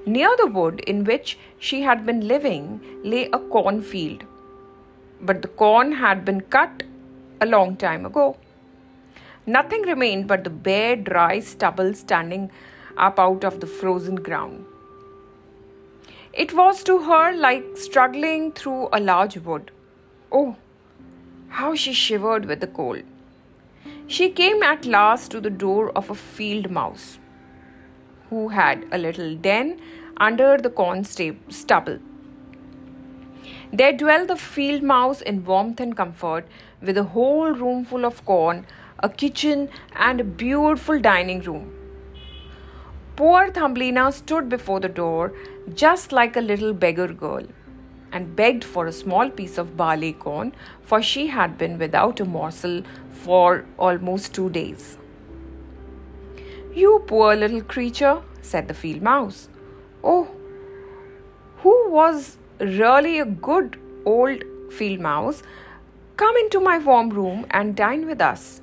Near 0.05 0.35
the 0.37 0.47
wood 0.47 0.79
in 0.81 1.03
which 1.03 1.37
she 1.59 1.81
had 1.81 2.05
been 2.05 2.27
living 2.27 2.81
lay 3.03 3.29
a 3.31 3.39
cornfield, 3.39 4.23
but 5.21 5.41
the 5.41 5.47
corn 5.47 5.91
had 5.91 6.25
been 6.25 6.41
cut 6.41 6.83
a 7.41 7.45
long 7.45 7.75
time 7.77 8.05
ago. 8.05 8.37
Nothing 9.51 9.81
remained 9.81 10.27
but 10.27 10.43
the 10.43 10.51
bare, 10.51 10.95
dry 10.95 11.39
stubble 11.39 11.95
standing 11.95 12.51
up 12.95 13.17
out 13.17 13.43
of 13.43 13.59
the 13.61 13.65
frozen 13.65 14.15
ground. 14.15 14.65
It 16.33 16.53
was 16.53 16.83
to 16.83 16.97
her 17.05 17.31
like 17.35 17.63
struggling 17.75 18.51
through 18.51 18.89
a 18.93 18.99
large 18.99 19.37
wood. 19.37 19.71
Oh, 20.31 20.55
how 21.47 21.73
she 21.73 21.93
shivered 21.93 22.45
with 22.45 22.59
the 22.59 22.67
cold. 22.67 23.01
She 24.05 24.29
came 24.29 24.61
at 24.61 24.85
last 24.85 25.31
to 25.31 25.41
the 25.41 25.49
door 25.49 25.89
of 25.97 26.11
a 26.11 26.15
field 26.15 26.69
mouse 26.69 27.17
who 28.29 28.49
had 28.49 28.85
a 28.91 28.99
little 28.99 29.35
den 29.35 29.79
under 30.17 30.57
the 30.57 30.69
corn 30.69 31.03
stubble. 31.05 31.97
There 33.73 33.93
dwelt 33.93 34.27
the 34.27 34.35
field 34.35 34.83
mouse 34.83 35.21
in 35.21 35.43
warmth 35.43 35.79
and 35.79 35.97
comfort, 35.97 36.47
with 36.81 36.97
a 36.97 37.09
whole 37.15 37.51
room 37.51 37.83
full 37.83 38.05
of 38.05 38.23
corn 38.25 38.65
a 39.01 39.09
kitchen, 39.09 39.69
and 39.95 40.21
a 40.21 40.23
beautiful 40.23 40.99
dining 40.99 41.41
room. 41.41 41.73
Poor 43.15 43.51
Thumbelina 43.51 44.11
stood 44.11 44.47
before 44.49 44.79
the 44.79 44.89
door 44.89 45.33
just 45.73 46.11
like 46.11 46.37
a 46.37 46.41
little 46.41 46.73
beggar 46.73 47.07
girl 47.07 47.43
and 48.11 48.35
begged 48.35 48.63
for 48.63 48.87
a 48.87 48.91
small 48.91 49.29
piece 49.29 49.57
of 49.57 49.75
barley 49.77 50.13
corn, 50.13 50.53
for 50.81 51.01
she 51.01 51.27
had 51.27 51.57
been 51.57 51.77
without 51.77 52.19
a 52.19 52.25
morsel 52.25 52.81
for 53.11 53.65
almost 53.77 54.33
two 54.33 54.49
days. 54.49 54.97
You 56.73 57.03
poor 57.07 57.35
little 57.35 57.61
creature, 57.61 58.21
said 58.41 58.67
the 58.67 58.73
field 58.73 59.01
mouse. 59.01 59.49
Oh, 60.03 60.27
who 61.57 61.91
was 61.91 62.37
really 62.59 63.19
a 63.19 63.25
good 63.25 63.79
old 64.05 64.43
field 64.71 64.99
mouse, 64.99 65.43
come 66.15 66.35
into 66.37 66.59
my 66.59 66.77
warm 66.77 67.09
room 67.09 67.45
and 67.51 67.75
dine 67.75 68.05
with 68.05 68.21
us. 68.21 68.61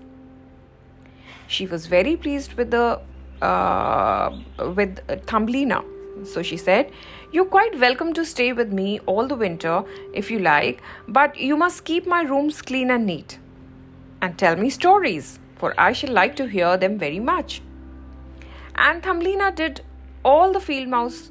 She 1.48 1.66
was 1.66 1.86
very 1.86 2.16
pleased 2.16 2.54
with 2.54 2.70
the 2.70 3.00
uh, 3.42 4.36
with 4.74 4.98
Thumbelina. 5.26 5.84
So 6.24 6.42
she 6.42 6.56
said, 6.56 6.90
You're 7.30 7.44
quite 7.44 7.78
welcome 7.78 8.12
to 8.14 8.24
stay 8.24 8.52
with 8.52 8.72
me 8.72 8.98
all 9.00 9.28
the 9.28 9.34
winter 9.34 9.84
if 10.14 10.30
you 10.30 10.38
like, 10.38 10.80
but 11.06 11.36
you 11.36 11.56
must 11.56 11.84
keep 11.84 12.06
my 12.06 12.22
rooms 12.22 12.62
clean 12.62 12.90
and 12.90 13.06
neat. 13.06 13.38
And 14.22 14.38
tell 14.38 14.56
me 14.56 14.70
stories, 14.70 15.38
for 15.56 15.74
I 15.78 15.92
shall 15.92 16.12
like 16.12 16.36
to 16.36 16.46
hear 16.46 16.76
them 16.76 16.98
very 16.98 17.20
much. 17.20 17.60
And 18.74 19.02
Thumbelina 19.02 19.52
did 19.52 19.82
all 20.24 20.52
the 20.52 20.60
field 20.60 20.88
mouse 20.88 21.30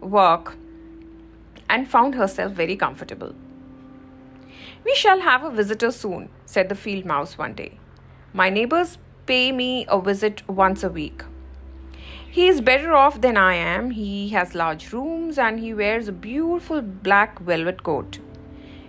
work 0.00 0.56
and 1.68 1.88
found 1.88 2.14
herself 2.14 2.52
very 2.52 2.76
comfortable. 2.76 3.34
We 4.84 4.94
shall 4.94 5.20
have 5.20 5.42
a 5.42 5.50
visitor 5.50 5.90
soon, 5.90 6.28
said 6.44 6.68
the 6.68 6.74
field 6.74 7.04
mouse 7.04 7.36
one 7.36 7.54
day. 7.54 7.78
My 8.32 8.50
neighbors 8.50 8.98
pay 9.26 9.52
me 9.52 9.86
a 9.88 10.00
visit 10.00 10.48
once 10.48 10.84
a 10.84 10.88
week. 10.88 11.24
He 12.30 12.48
is 12.48 12.60
better 12.60 12.94
off 12.94 13.20
than 13.20 13.36
I 13.36 13.54
am. 13.54 13.90
He 13.90 14.28
has 14.30 14.54
large 14.54 14.92
rooms 14.92 15.38
and 15.38 15.58
he 15.58 15.72
wears 15.72 16.06
a 16.06 16.12
beautiful 16.12 16.82
black 16.82 17.38
velvet 17.40 17.82
coat. 17.82 18.18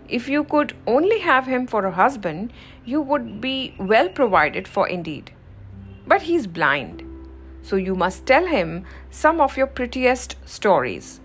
If 0.09 0.29
you 0.29 0.43
could 0.43 0.75
only 0.85 1.19
have 1.19 1.47
him 1.47 1.67
for 1.67 1.85
a 1.85 1.91
husband, 1.91 2.51
you 2.85 3.01
would 3.01 3.41
be 3.41 3.75
well 3.79 4.09
provided 4.09 4.67
for 4.67 4.87
indeed. 4.87 5.31
But 6.05 6.23
he 6.23 6.35
is 6.35 6.47
blind, 6.47 7.03
so 7.61 7.75
you 7.75 7.95
must 7.95 8.25
tell 8.25 8.45
him 8.45 8.85
some 9.09 9.41
of 9.41 9.57
your 9.57 9.67
prettiest 9.67 10.35
stories. 10.45 11.19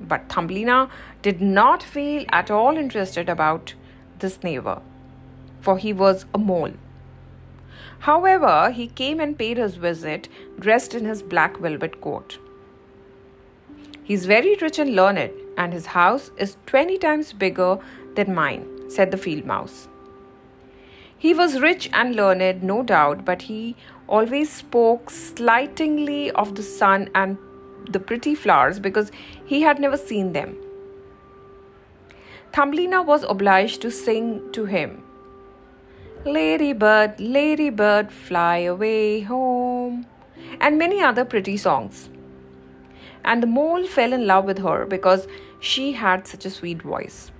But 0.00 0.28
Thumbelina 0.28 0.90
did 1.22 1.40
not 1.40 1.82
feel 1.82 2.24
at 2.30 2.50
all 2.50 2.76
interested 2.76 3.28
about 3.28 3.74
this 4.18 4.42
neighbor, 4.42 4.80
for 5.60 5.78
he 5.78 5.92
was 5.92 6.24
a 6.34 6.38
mole. 6.38 6.72
However, 8.00 8.70
he 8.70 8.86
came 8.86 9.20
and 9.20 9.38
paid 9.38 9.58
his 9.58 9.76
visit 9.76 10.28
dressed 10.58 10.94
in 10.94 11.04
his 11.04 11.22
black 11.22 11.58
velvet 11.58 12.00
coat. 12.00 12.38
He 14.02 14.14
is 14.14 14.24
very 14.24 14.56
rich 14.56 14.78
and 14.78 14.96
learned, 14.96 15.32
and 15.58 15.72
his 15.72 15.86
house 15.86 16.30
is 16.38 16.56
twenty 16.66 16.96
times 16.96 17.32
bigger 17.34 17.78
than 18.14 18.34
mine, 18.34 18.64
said 18.88 19.10
the 19.10 19.18
field 19.18 19.44
mouse. 19.44 19.88
He 21.18 21.34
was 21.34 21.60
rich 21.60 21.90
and 21.92 22.16
learned, 22.16 22.62
no 22.62 22.82
doubt, 22.82 23.26
but 23.26 23.42
he 23.42 23.76
always 24.08 24.50
spoke 24.50 25.10
slightingly 25.10 26.30
of 26.30 26.54
the 26.54 26.62
sun 26.62 27.10
and 27.14 27.36
the 27.90 28.00
pretty 28.00 28.34
flowers 28.34 28.80
because 28.80 29.12
he 29.44 29.60
had 29.60 29.78
never 29.78 29.98
seen 29.98 30.32
them. 30.32 30.56
Thumbelina 32.54 33.02
was 33.02 33.24
obliged 33.24 33.82
to 33.82 33.90
sing 33.90 34.50
to 34.52 34.64
him 34.64 35.02
Ladybird, 36.26 37.18
Ladybird, 37.18 38.12
fly 38.12 38.58
away 38.58 39.22
home, 39.22 40.04
and 40.60 40.76
many 40.76 41.00
other 41.00 41.24
pretty 41.24 41.56
songs. 41.56 42.10
And 43.24 43.42
the 43.42 43.46
mole 43.46 43.86
fell 43.86 44.12
in 44.12 44.26
love 44.26 44.44
with 44.44 44.58
her 44.58 44.84
because 44.84 45.26
she 45.60 45.92
had 45.92 46.26
such 46.26 46.44
a 46.44 46.50
sweet 46.50 46.82
voice. 46.82 47.30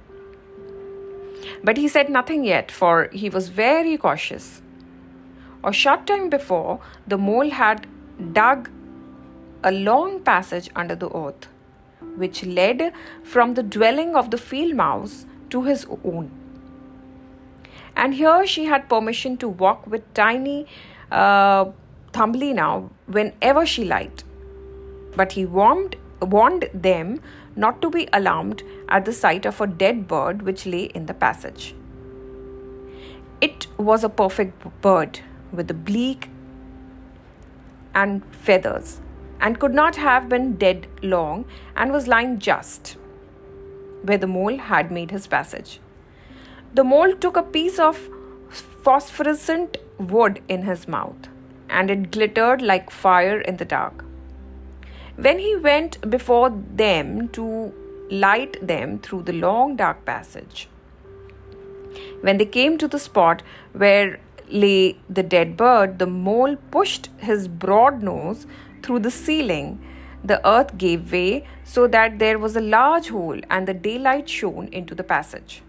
But 1.63 1.77
he 1.77 1.89
said 1.89 2.09
nothing 2.09 2.43
yet, 2.45 2.71
for 2.71 3.11
he 3.13 3.29
was 3.29 3.51
very 3.51 3.99
cautious. 3.99 4.63
A 5.63 5.75
short 5.75 6.07
time 6.07 6.31
before, 6.31 6.81
the 7.07 7.19
mole 7.19 7.51
had 7.51 7.87
dug 8.33 8.71
a 9.63 9.73
long 9.73 10.21
passage 10.21 10.71
under 10.75 10.95
the 10.95 11.15
earth, 11.15 11.49
which 12.17 12.47
led 12.47 12.95
from 13.25 13.53
the 13.53 13.63
dwelling 13.63 14.17
of 14.17 14.31
the 14.31 14.39
field 14.39 14.75
mouse 14.75 15.27
to 15.51 15.65
his 15.65 15.87
own 16.03 16.31
and 17.97 18.15
here 18.15 18.47
she 18.47 18.65
had 18.65 18.89
permission 18.89 19.37
to 19.39 19.49
walk 19.49 19.87
with 19.87 20.13
tiny 20.15 20.67
uh, 21.11 21.67
Thumbelina 22.13 22.89
whenever 23.07 23.67
she 23.67 23.85
liked. 23.85 24.25
But 25.17 25.33
he 25.33 25.45
warned, 25.45 25.97
warned 26.21 26.71
them 26.73 27.21
not 27.57 27.83
to 27.83 27.91
be 27.91 28.09
alarmed 28.13 28.63
at 28.89 29.05
the 29.05 29.13
sight 29.13 29.45
of 29.45 29.61
a 29.61 29.67
dead 29.67 30.07
bird 30.07 30.43
which 30.43 30.67
lay 30.67 30.85
in 30.85 31.07
the 31.07 31.15
passage. 31.15 31.75
It 33.41 33.67
was 33.79 34.05
a 34.05 34.09
perfect 34.09 34.65
bird 34.83 35.21
with 35.53 35.71
a 35.71 35.75
beak 35.75 36.29
and 37.95 38.25
feathers, 38.35 39.01
and 39.41 39.59
could 39.59 39.75
not 39.75 39.97
have 39.97 40.29
been 40.29 40.57
dead 40.57 40.87
long, 41.03 41.45
and 41.75 41.93
was 41.93 42.07
lying 42.07 42.39
just 42.39 42.97
where 44.03 44.19
the 44.19 44.27
mole 44.27 44.59
had 44.59 44.91
made 44.91 45.11
his 45.11 45.27
passage. 45.27 45.81
The 46.73 46.85
mole 46.85 47.15
took 47.17 47.37
a 47.37 47.43
piece 47.43 47.81
of 47.81 47.99
phosphorescent 48.85 49.77
wood 49.99 50.41
in 50.49 50.63
his 50.63 50.87
mouth, 50.87 51.29
and 51.69 51.91
it 51.91 52.13
glittered 52.13 52.63
like 52.63 52.91
fire 52.91 53.41
in 53.41 53.57
the 53.57 53.65
dark. 53.65 54.05
When 55.17 55.41
he 55.41 55.57
went 55.57 56.09
before 56.09 56.51
them 56.77 57.29
to 57.31 57.75
light 58.09 58.65
them 58.65 59.01
through 59.01 59.23
the 59.23 59.33
long 59.33 59.75
dark 59.75 60.05
passage, 60.05 60.69
when 62.21 62.39
they 62.39 62.47
came 62.47 62.79
to 62.79 62.87
the 62.87 63.01
spot 63.01 63.43
where 63.73 64.21
lay 64.49 64.97
the 65.09 65.25
dead 65.25 65.57
bird, 65.57 65.99
the 65.99 66.07
mole 66.07 66.55
pushed 66.71 67.09
his 67.19 67.49
broad 67.49 68.01
nose 68.01 68.47
through 68.85 69.01
the 69.01 69.11
ceiling. 69.11 69.81
The 70.23 70.41
earth 70.49 70.79
gave 70.79 71.11
way 71.11 71.49
so 71.65 71.89
that 71.89 72.21
there 72.21 72.39
was 72.39 72.55
a 72.55 72.61
large 72.61 73.09
hole, 73.09 73.41
and 73.51 73.67
the 73.67 73.75
daylight 73.75 74.29
shone 74.29 74.69
into 74.69 74.95
the 74.95 75.03
passage. 75.03 75.63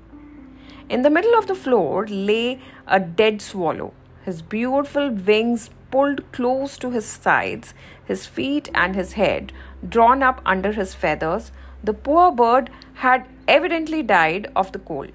In 0.96 1.04
the 1.04 1.10
middle 1.10 1.36
of 1.36 1.48
the 1.48 1.56
floor 1.56 2.06
lay 2.06 2.60
a 2.86 3.00
dead 3.00 3.42
swallow, 3.42 3.94
his 4.26 4.42
beautiful 4.42 5.10
wings 5.10 5.70
pulled 5.90 6.30
close 6.34 6.78
to 6.80 6.90
his 6.92 7.06
sides, 7.06 7.74
his 8.04 8.26
feet 8.26 8.70
and 8.76 8.94
his 8.94 9.14
head 9.14 9.54
drawn 9.88 10.22
up 10.22 10.42
under 10.46 10.74
his 10.74 10.94
feathers. 10.94 11.54
The 11.82 11.94
poor 11.94 12.30
bird 12.34 12.70
had 12.96 13.26
evidently 13.48 14.04
died 14.04 14.52
of 14.54 14.74
the 14.74 14.80
cold. 14.80 15.14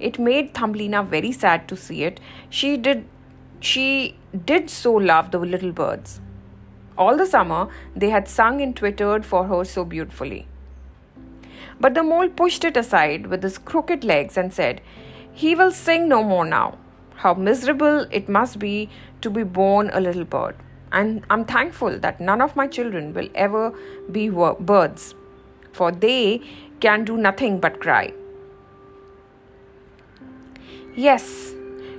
It 0.00 0.18
made 0.18 0.54
Thumbelina 0.54 1.02
very 1.02 1.32
sad 1.32 1.68
to 1.68 1.76
see 1.76 2.02
it. 2.04 2.18
She 2.48 2.78
did 2.78 3.04
she 3.60 4.16
did 4.46 4.70
so 4.70 4.94
love 4.94 5.30
the 5.30 5.40
little 5.40 5.72
birds. 5.72 6.22
All 6.96 7.18
the 7.18 7.26
summer 7.26 7.68
they 7.94 8.08
had 8.08 8.28
sung 8.28 8.62
and 8.62 8.74
twittered 8.74 9.26
for 9.26 9.44
her 9.52 9.62
so 9.66 9.84
beautifully. 9.84 10.46
But 11.82 11.94
the 11.94 12.02
mole 12.04 12.28
pushed 12.28 12.64
it 12.64 12.76
aside 12.76 13.26
with 13.26 13.42
his 13.42 13.58
crooked 13.58 14.04
legs 14.04 14.36
and 14.36 14.52
said, 14.54 14.80
He 15.32 15.56
will 15.56 15.72
sing 15.72 16.08
no 16.08 16.22
more 16.22 16.44
now. 16.44 16.78
How 17.16 17.34
miserable 17.34 18.06
it 18.18 18.28
must 18.28 18.60
be 18.60 18.88
to 19.20 19.30
be 19.30 19.42
born 19.42 19.90
a 19.92 20.00
little 20.00 20.24
bird. 20.24 20.54
And 20.92 21.24
I'm 21.28 21.44
thankful 21.44 21.98
that 21.98 22.20
none 22.20 22.40
of 22.40 22.54
my 22.54 22.68
children 22.68 23.12
will 23.14 23.28
ever 23.34 23.72
be 24.12 24.28
birds, 24.28 25.16
for 25.72 25.90
they 25.90 26.40
can 26.78 27.04
do 27.04 27.16
nothing 27.16 27.58
but 27.58 27.80
cry. 27.80 28.12
Yes, 30.94 31.52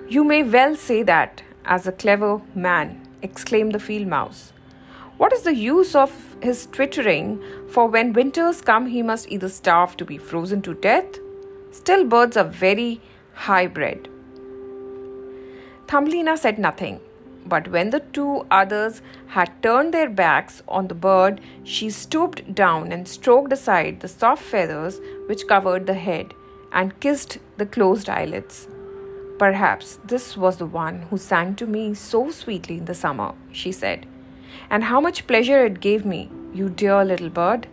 you 0.08 0.24
may 0.24 0.44
well 0.44 0.78
say 0.78 1.04
that, 1.04 1.44
as 1.66 1.88
a 1.88 1.92
clever 1.92 2.42
man, 2.56 3.06
exclaimed 3.22 3.74
the 3.74 3.80
field 3.80 4.08
mouse. 4.08 4.54
What 5.18 5.34
is 5.34 5.44
the 5.44 5.56
use 5.56 5.96
of 5.96 6.12
his 6.42 6.68
twittering? 6.68 7.42
For 7.74 7.88
when 7.88 8.14
winters 8.14 8.62
come, 8.62 8.86
he 8.86 9.02
must 9.02 9.32
either 9.32 9.50
starve 9.50 9.98
to 9.98 10.06
be 10.06 10.18
frozen 10.18 10.62
to 10.62 10.76
death. 10.76 11.20
Still, 11.72 12.06
birds 12.06 12.38
are 12.38 12.44
very 12.44 13.02
high 13.34 13.66
bred. 13.66 14.08
Thumbelina 15.88 16.38
said 16.38 16.60
nothing, 16.60 17.00
but 17.46 17.68
when 17.70 17.90
the 17.90 18.00
two 18.00 18.46
others 18.52 19.02
had 19.28 19.52
turned 19.64 19.94
their 19.94 20.10
backs 20.10 20.62
on 20.68 20.88
the 20.88 20.94
bird, 20.94 21.42
she 21.64 21.90
stooped 21.90 22.54
down 22.54 22.92
and 22.92 23.08
stroked 23.08 23.52
aside 23.52 24.00
the 24.00 24.08
soft 24.08 24.44
feathers 24.44 25.02
which 25.28 25.48
covered 25.48 25.88
the 25.88 25.96
head 25.96 26.34
and 26.72 27.00
kissed 27.00 27.40
the 27.58 27.66
closed 27.66 28.08
eyelids. 28.08 28.68
Perhaps 29.40 30.00
this 30.06 30.38
was 30.38 30.58
the 30.58 30.68
one 30.68 31.02
who 31.10 31.18
sang 31.18 31.56
to 31.56 31.66
me 31.66 31.94
so 31.96 32.30
sweetly 32.30 32.78
in 32.78 32.86
the 32.86 32.94
summer, 32.94 33.34
she 33.52 33.72
said 33.72 34.06
and 34.70 34.84
how 34.84 35.00
much 35.00 35.28
pleasure 35.28 35.66
it 35.66 35.80
gave 35.80 36.06
me, 36.06 36.30
you 36.54 36.70
dear 36.70 37.04
little 37.04 37.30
bird. 37.30 37.68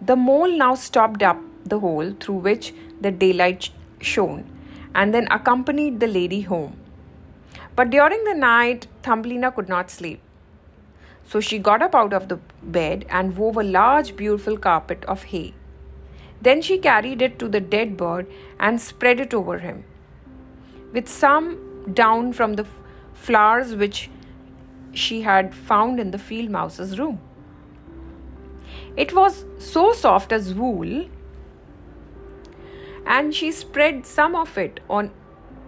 The 0.00 0.16
mole 0.16 0.56
now 0.58 0.74
stopped 0.74 1.22
up 1.22 1.40
the 1.64 1.78
hole 1.78 2.12
through 2.18 2.40
which 2.46 2.74
the 3.00 3.10
daylight 3.12 3.70
shone 4.00 4.44
and 4.94 5.14
then 5.14 5.28
accompanied 5.30 6.00
the 6.00 6.08
lady 6.08 6.40
home. 6.42 6.76
But 7.76 7.90
during 7.90 8.24
the 8.24 8.34
night, 8.34 8.86
Thumbelina 9.02 9.52
could 9.52 9.68
not 9.68 9.90
sleep. 9.90 10.20
So 11.24 11.40
she 11.40 11.58
got 11.58 11.82
up 11.82 11.94
out 11.94 12.12
of 12.12 12.28
the 12.28 12.40
bed 12.62 13.06
and 13.08 13.36
wove 13.36 13.56
a 13.56 13.62
large, 13.62 14.16
beautiful 14.16 14.58
carpet 14.58 15.04
of 15.04 15.22
hay. 15.24 15.54
Then 16.42 16.60
she 16.60 16.78
carried 16.78 17.22
it 17.22 17.38
to 17.38 17.48
the 17.48 17.60
dead 17.60 17.96
bird 17.96 18.26
and 18.58 18.80
spread 18.80 19.20
it 19.20 19.32
over 19.32 19.58
him. 19.60 19.84
With 20.92 21.08
some 21.08 21.92
down 21.94 22.32
from 22.32 22.54
the 22.54 22.66
flowers 23.14 23.76
which 23.76 24.10
she 24.92 25.22
had 25.22 25.54
found 25.54 26.00
in 26.00 26.10
the 26.10 26.18
field 26.18 26.50
mouse's 26.50 26.98
room. 26.98 27.20
It 28.96 29.14
was 29.14 29.44
so 29.58 29.92
soft 29.92 30.32
as 30.32 30.54
wool, 30.54 31.08
and 33.06 33.34
she 33.34 33.50
spread 33.50 34.04
some 34.06 34.34
of 34.34 34.56
it 34.58 34.80
on 34.88 35.10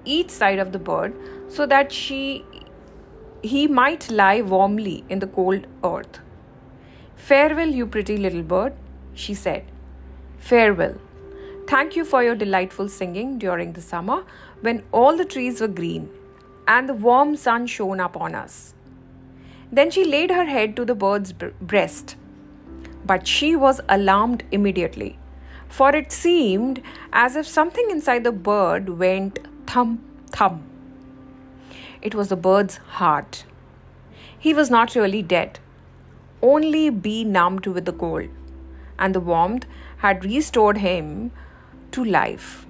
each 0.05 0.31
side 0.31 0.59
of 0.59 0.73
the 0.73 0.79
bird 0.79 1.15
so 1.49 1.67
that 1.67 1.91
she 1.93 2.45
he 3.43 3.67
might 3.67 4.11
lie 4.11 4.41
warmly 4.41 5.05
in 5.09 5.19
the 5.19 5.27
cold 5.27 5.67
earth. 5.83 6.21
Farewell, 7.17 7.69
you 7.69 7.87
pretty 7.87 8.17
little 8.17 8.43
bird, 8.43 8.75
she 9.15 9.35
said. 9.35 9.65
Farewell. 10.39 10.95
Thank 11.67 11.97
you 11.97 12.05
for 12.05 12.23
your 12.23 12.35
delightful 12.35 12.89
singing 12.89 13.39
during 13.39 13.73
the 13.73 13.83
summer 13.83 14.25
when 14.61 14.83
all 14.93 15.17
the 15.17 15.25
trees 15.25 15.61
were 15.61 15.69
green 15.69 16.11
and 16.69 16.89
the 16.89 16.95
warm 16.95 17.37
sun 17.37 17.67
shone 17.67 18.01
upon 18.01 18.35
us. 18.35 18.75
Then 19.73 19.91
she 19.91 20.05
laid 20.05 20.31
her 20.31 20.45
head 20.45 20.77
to 20.77 20.85
the 20.85 20.95
bird's 20.95 21.33
breast. 21.33 22.17
But 23.05 23.27
she 23.27 23.55
was 23.55 23.81
alarmed 23.89 24.45
immediately, 24.51 25.19
for 25.69 25.95
it 25.95 26.13
seemed 26.13 26.83
as 27.13 27.37
if 27.37 27.47
something 27.47 27.91
inside 27.91 28.25
the 28.25 28.33
bird 28.33 28.89
went 28.99 29.41
thump 29.67 30.01
thump. 30.31 30.63
It 32.01 32.15
was 32.15 32.29
the 32.29 32.37
bird's 32.37 32.77
heart. 32.99 33.45
He 34.39 34.53
was 34.53 34.71
not 34.71 34.95
really 34.95 35.23
dead, 35.23 35.59
only 36.43 36.91
benumbed 36.91 37.67
with 37.67 37.85
the 37.85 37.93
cold, 37.93 38.29
and 38.99 39.15
the 39.15 39.21
warmth 39.21 39.67
had 39.99 40.25
restored 40.25 40.79
him 40.79 41.31
to 41.93 42.05
life. 42.05 42.67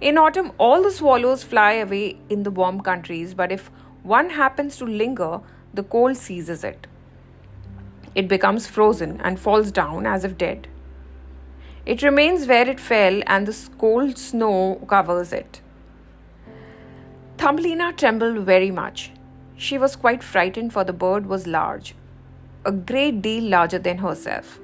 In 0.00 0.18
autumn, 0.18 0.52
all 0.58 0.82
the 0.82 0.90
swallows 0.90 1.42
fly 1.42 1.72
away 1.72 2.18
in 2.28 2.42
the 2.42 2.50
warm 2.50 2.80
countries, 2.80 3.34
but 3.34 3.50
if 3.50 3.70
one 4.02 4.30
happens 4.30 4.76
to 4.76 4.84
linger, 4.84 5.40
the 5.72 5.82
cold 5.82 6.16
seizes 6.16 6.62
it. 6.62 6.86
It 8.14 8.28
becomes 8.28 8.66
frozen 8.66 9.20
and 9.22 9.40
falls 9.40 9.72
down 9.72 10.06
as 10.06 10.24
if 10.24 10.38
dead. 10.38 10.68
It 11.84 12.02
remains 12.02 12.46
where 12.46 12.68
it 12.68 12.80
fell, 12.80 13.22
and 13.26 13.46
the 13.46 13.68
cold 13.78 14.16
snow 14.16 14.84
covers 14.88 15.32
it. 15.32 15.60
Thumbelina 17.36 17.92
trembled 17.92 18.38
very 18.38 18.70
much. 18.70 19.10
She 19.56 19.76
was 19.76 19.96
quite 19.96 20.22
frightened, 20.22 20.72
for 20.72 20.84
the 20.84 20.92
bird 20.92 21.26
was 21.26 21.46
large, 21.46 21.94
a 22.64 22.72
great 22.72 23.20
deal 23.20 23.44
larger 23.44 23.78
than 23.78 23.98
herself. 23.98 24.58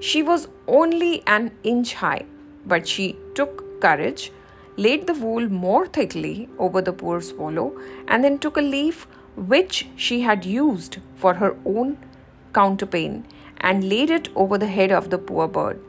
She 0.00 0.22
was 0.22 0.48
only 0.66 1.22
an 1.26 1.50
inch 1.62 1.94
high, 1.94 2.24
but 2.64 2.88
she 2.88 3.16
took 3.34 3.80
courage, 3.80 4.32
laid 4.76 5.06
the 5.06 5.14
wool 5.14 5.48
more 5.48 5.86
thickly 5.86 6.48
over 6.58 6.80
the 6.80 6.92
poor 6.92 7.20
swallow, 7.20 7.78
and 8.08 8.24
then 8.24 8.38
took 8.38 8.56
a 8.56 8.62
leaf 8.62 9.06
which 9.36 9.88
she 9.96 10.20
had 10.22 10.44
used 10.46 10.98
for 11.16 11.34
her 11.34 11.56
own 11.66 11.98
counterpane 12.58 13.24
and 13.58 13.88
laid 13.88 14.10
it 14.18 14.28
over 14.34 14.58
the 14.58 14.72
head 14.78 14.92
of 14.92 15.10
the 15.10 15.18
poor 15.30 15.46
bird. 15.48 15.80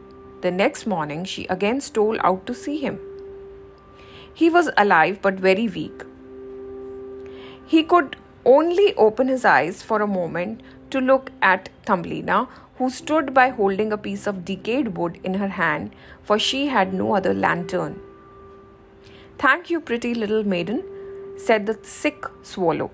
The 0.42 0.52
next 0.52 0.86
morning 0.86 1.26
she 1.26 1.46
again 1.56 1.82
stole 1.82 2.18
out 2.22 2.46
to 2.48 2.54
see 2.54 2.78
him. 2.86 3.00
He 4.34 4.50
was 4.50 4.70
alive 4.78 5.20
but 5.22 5.46
very 5.50 5.68
weak. 5.68 6.04
He 7.66 7.84
could 7.84 8.16
only 8.46 8.94
open 8.96 9.28
his 9.28 9.46
eyes 9.46 9.82
for 9.84 10.02
a 10.02 10.08
moment 10.08 10.62
to 10.92 11.02
look 11.02 11.32
at 11.42 11.70
Thumbelina, 11.86 12.48
who 12.78 12.90
stood 12.90 13.34
by 13.34 13.50
holding 13.50 13.92
a 13.92 13.98
piece 13.98 14.28
of 14.28 14.46
decayed 14.46 14.96
wood 14.98 15.20
in 15.24 15.34
her 15.34 15.48
hand, 15.48 15.96
for 16.24 16.38
she 16.38 16.68
had 16.68 16.94
no 16.94 17.16
other 17.16 17.34
lantern. 17.34 18.00
Thank 19.40 19.70
you, 19.70 19.82
pretty 19.82 20.14
little 20.14 20.44
maiden, 20.44 20.84
said 21.38 21.66
the 21.66 21.78
sick 21.82 22.24
swallow. 22.44 22.92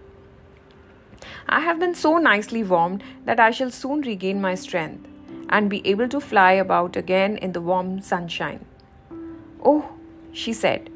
I 1.48 1.60
have 1.62 1.80
been 1.80 1.96
so 1.96 2.18
nicely 2.18 2.64
warmed 2.64 3.04
that 3.26 3.40
I 3.40 3.52
shall 3.52 3.72
soon 3.72 4.02
regain 4.02 4.42
my 4.42 4.56
strength 4.56 5.08
and 5.50 5.70
be 5.70 5.86
able 5.88 6.10
to 6.10 6.20
fly 6.20 6.54
about 6.54 6.96
again 6.96 7.38
in 7.38 7.52
the 7.52 7.62
warm 7.62 8.02
sunshine. 8.02 8.66
Oh, 9.64 9.90
she 10.32 10.52
said, 10.54 10.90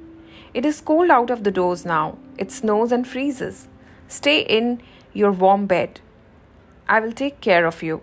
it 0.54 0.66
is 0.66 0.82
cold 0.82 1.12
out 1.12 1.30
of 1.30 1.44
the 1.44 1.52
doors 1.52 1.86
now. 1.86 2.18
It 2.38 2.52
snows 2.52 2.92
and 2.92 3.08
freezes. 3.08 3.68
Stay 4.08 4.40
in 4.40 4.82
your 5.14 5.32
warm 5.32 5.68
bed. 5.68 6.00
I 6.90 7.00
will 7.00 7.12
take 7.12 7.42
care 7.42 7.66
of 7.68 7.84
you. 7.84 8.02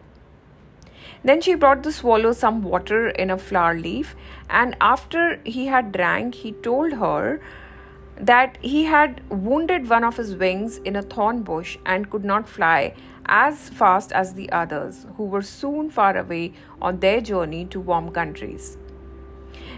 Then 1.25 1.41
she 1.41 1.55
brought 1.55 1.83
the 1.83 1.91
swallow 1.91 2.33
some 2.33 2.63
water 2.63 3.09
in 3.09 3.31
a 3.31 3.39
flower 3.39 3.79
leaf, 3.79 4.15
and 4.51 4.77
after 4.81 5.41
he 5.45 5.67
had 5.67 5.91
drank, 5.91 6.35
he 6.35 6.53
told 6.53 6.93
her 6.93 7.41
that 8.17 8.59
he 8.61 8.85
had 8.85 9.21
wounded 9.31 9.89
one 9.89 10.05
of 10.05 10.17
his 10.17 10.37
wings 10.37 10.79
in 10.79 10.97
a 10.97 11.03
thorn 11.03 11.43
bush 11.43 11.77
and 11.85 12.11
could 12.11 12.25
not 12.25 12.49
fly 12.49 12.95
as 13.27 13.69
fast 13.71 14.13
as 14.13 14.35
the 14.35 14.51
others, 14.53 15.07
who 15.17 15.25
were 15.25 15.43
soon 15.43 15.91
far 15.91 16.17
away 16.17 16.53
on 16.81 17.01
their 17.01 17.21
journey 17.21 17.65
to 17.67 17.81
warm 17.81 18.11
countries. 18.11 18.77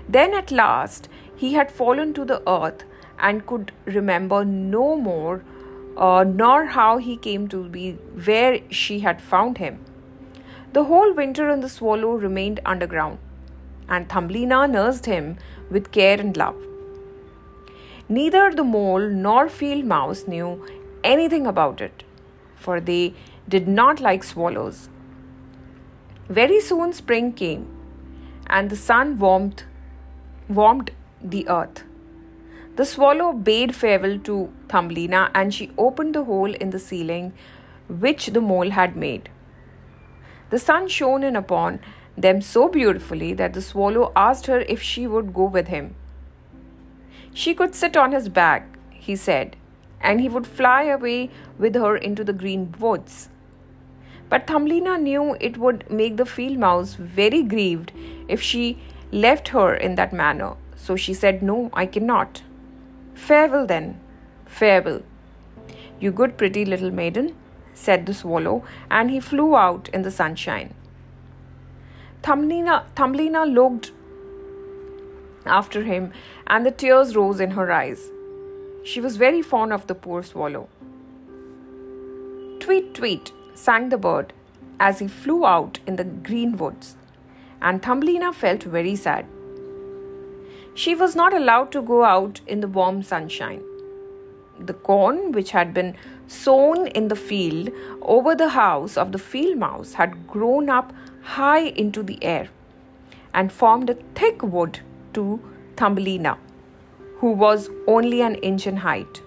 Then 0.08 0.34
at 0.34 0.50
last 0.50 1.08
he 1.36 1.54
had 1.54 1.70
fallen 1.70 2.12
to 2.14 2.24
the 2.24 2.42
earth 2.48 2.84
and 3.18 3.46
could 3.46 3.72
remember 3.84 4.44
no 4.44 4.96
more, 4.96 5.42
uh, 5.96 6.24
nor 6.24 6.66
how 6.66 6.98
he 6.98 7.16
came 7.16 7.48
to 7.48 7.64
be 7.68 7.92
where 8.24 8.60
she 8.70 9.00
had 9.00 9.20
found 9.20 9.58
him. 9.58 9.78
The 10.72 10.84
whole 10.84 11.14
winter 11.14 11.48
in 11.48 11.60
the 11.60 11.68
swallow 11.68 12.12
remained 12.12 12.60
underground, 12.66 13.18
and 13.88 14.08
Thumbelina 14.08 14.66
nursed 14.68 15.06
him 15.06 15.38
with 15.70 15.90
care 15.90 16.20
and 16.20 16.36
love. 16.36 16.65
Neither 18.08 18.52
the 18.52 18.62
mole 18.62 19.08
nor 19.08 19.48
field 19.48 19.84
mouse 19.84 20.28
knew 20.28 20.64
anything 21.02 21.44
about 21.44 21.80
it, 21.80 22.04
for 22.54 22.80
they 22.80 23.14
did 23.48 23.66
not 23.66 23.98
like 24.00 24.22
swallows. 24.22 24.88
Very 26.28 26.60
soon 26.60 26.92
spring 26.92 27.32
came, 27.32 27.66
and 28.46 28.70
the 28.70 28.76
sun 28.76 29.18
warmed, 29.18 29.64
warmed 30.48 30.92
the 31.20 31.48
earth. 31.48 31.82
The 32.76 32.84
swallow 32.84 33.32
bade 33.32 33.74
farewell 33.74 34.18
to 34.20 34.52
Thumbelina, 34.68 35.32
and 35.34 35.52
she 35.52 35.72
opened 35.76 36.14
the 36.14 36.24
hole 36.24 36.54
in 36.54 36.70
the 36.70 36.78
ceiling 36.78 37.32
which 37.88 38.26
the 38.28 38.40
mole 38.40 38.70
had 38.70 38.96
made. 38.96 39.30
The 40.50 40.60
sun 40.60 40.86
shone 40.86 41.24
in 41.24 41.34
upon 41.34 41.80
them 42.16 42.40
so 42.40 42.68
beautifully 42.68 43.32
that 43.34 43.52
the 43.52 43.62
swallow 43.62 44.12
asked 44.14 44.46
her 44.46 44.60
if 44.60 44.80
she 44.80 45.08
would 45.08 45.34
go 45.34 45.44
with 45.44 45.66
him. 45.66 45.96
She 47.36 47.52
could 47.54 47.74
sit 47.74 47.98
on 47.98 48.12
his 48.12 48.30
back, 48.30 48.78
he 48.88 49.14
said, 49.14 49.56
and 50.00 50.22
he 50.22 50.28
would 50.28 50.46
fly 50.46 50.84
away 50.84 51.28
with 51.58 51.74
her 51.74 51.94
into 51.94 52.24
the 52.24 52.32
green 52.32 52.74
woods. 52.78 53.28
But 54.30 54.46
Thumbelina 54.46 54.96
knew 54.96 55.36
it 55.38 55.58
would 55.58 55.90
make 55.90 56.16
the 56.16 56.24
field 56.24 56.56
mouse 56.58 56.94
very 56.94 57.42
grieved 57.42 57.92
if 58.26 58.40
she 58.40 58.78
left 59.12 59.48
her 59.48 59.74
in 59.74 59.96
that 59.96 60.14
manner, 60.14 60.54
so 60.76 60.96
she 60.96 61.12
said, 61.12 61.42
No, 61.42 61.68
I 61.74 61.84
cannot. 61.84 62.42
Farewell 63.12 63.66
then, 63.66 64.00
farewell. 64.46 65.02
You 66.00 66.12
good 66.12 66.38
pretty 66.38 66.64
little 66.64 66.90
maiden, 66.90 67.36
said 67.74 68.06
the 68.06 68.14
swallow, 68.14 68.64
and 68.90 69.10
he 69.10 69.20
flew 69.20 69.54
out 69.54 69.90
in 69.90 70.00
the 70.00 70.10
sunshine. 70.10 70.72
Thumbelina, 72.22 72.86
Thumbelina 72.94 73.44
looked 73.44 73.92
after 75.46 75.82
him, 75.84 76.12
and 76.46 76.64
the 76.64 76.70
tears 76.70 77.16
rose 77.16 77.40
in 77.40 77.50
her 77.52 77.70
eyes. 77.72 78.10
She 78.84 79.00
was 79.00 79.16
very 79.16 79.42
fond 79.42 79.72
of 79.72 79.86
the 79.86 79.94
poor 79.94 80.22
swallow. 80.22 80.68
Tweet, 82.60 82.94
tweet, 82.94 83.32
sang 83.54 83.88
the 83.88 83.98
bird 83.98 84.32
as 84.78 84.98
he 84.98 85.08
flew 85.08 85.44
out 85.46 85.78
in 85.86 85.96
the 85.96 86.04
green 86.04 86.56
woods, 86.56 86.96
and 87.60 87.82
Thumbelina 87.82 88.32
felt 88.32 88.62
very 88.62 88.94
sad. 88.94 89.26
She 90.74 90.94
was 90.94 91.16
not 91.16 91.32
allowed 91.32 91.72
to 91.72 91.82
go 91.82 92.04
out 92.04 92.40
in 92.46 92.60
the 92.60 92.68
warm 92.68 93.02
sunshine. 93.02 93.62
The 94.58 94.74
corn, 94.74 95.32
which 95.32 95.50
had 95.50 95.72
been 95.72 95.96
sown 96.28 96.86
in 96.88 97.08
the 97.08 97.16
field 97.16 97.70
over 98.02 98.34
the 98.34 98.50
house 98.50 98.96
of 98.96 99.12
the 99.12 99.18
field 99.18 99.58
mouse, 99.58 99.94
had 99.94 100.26
grown 100.26 100.68
up 100.68 100.92
high 101.22 101.68
into 101.84 102.02
the 102.02 102.22
air 102.22 102.48
and 103.34 103.52
formed 103.52 103.90
a 103.90 103.94
thick 104.14 104.42
wood 104.42 104.80
to 105.14 105.40
Thumbelina, 105.76 106.38
who 107.18 107.32
was 107.32 107.68
only 107.86 108.22
an 108.22 108.36
inch 108.36 108.66
in 108.66 108.76
height. 108.78 109.20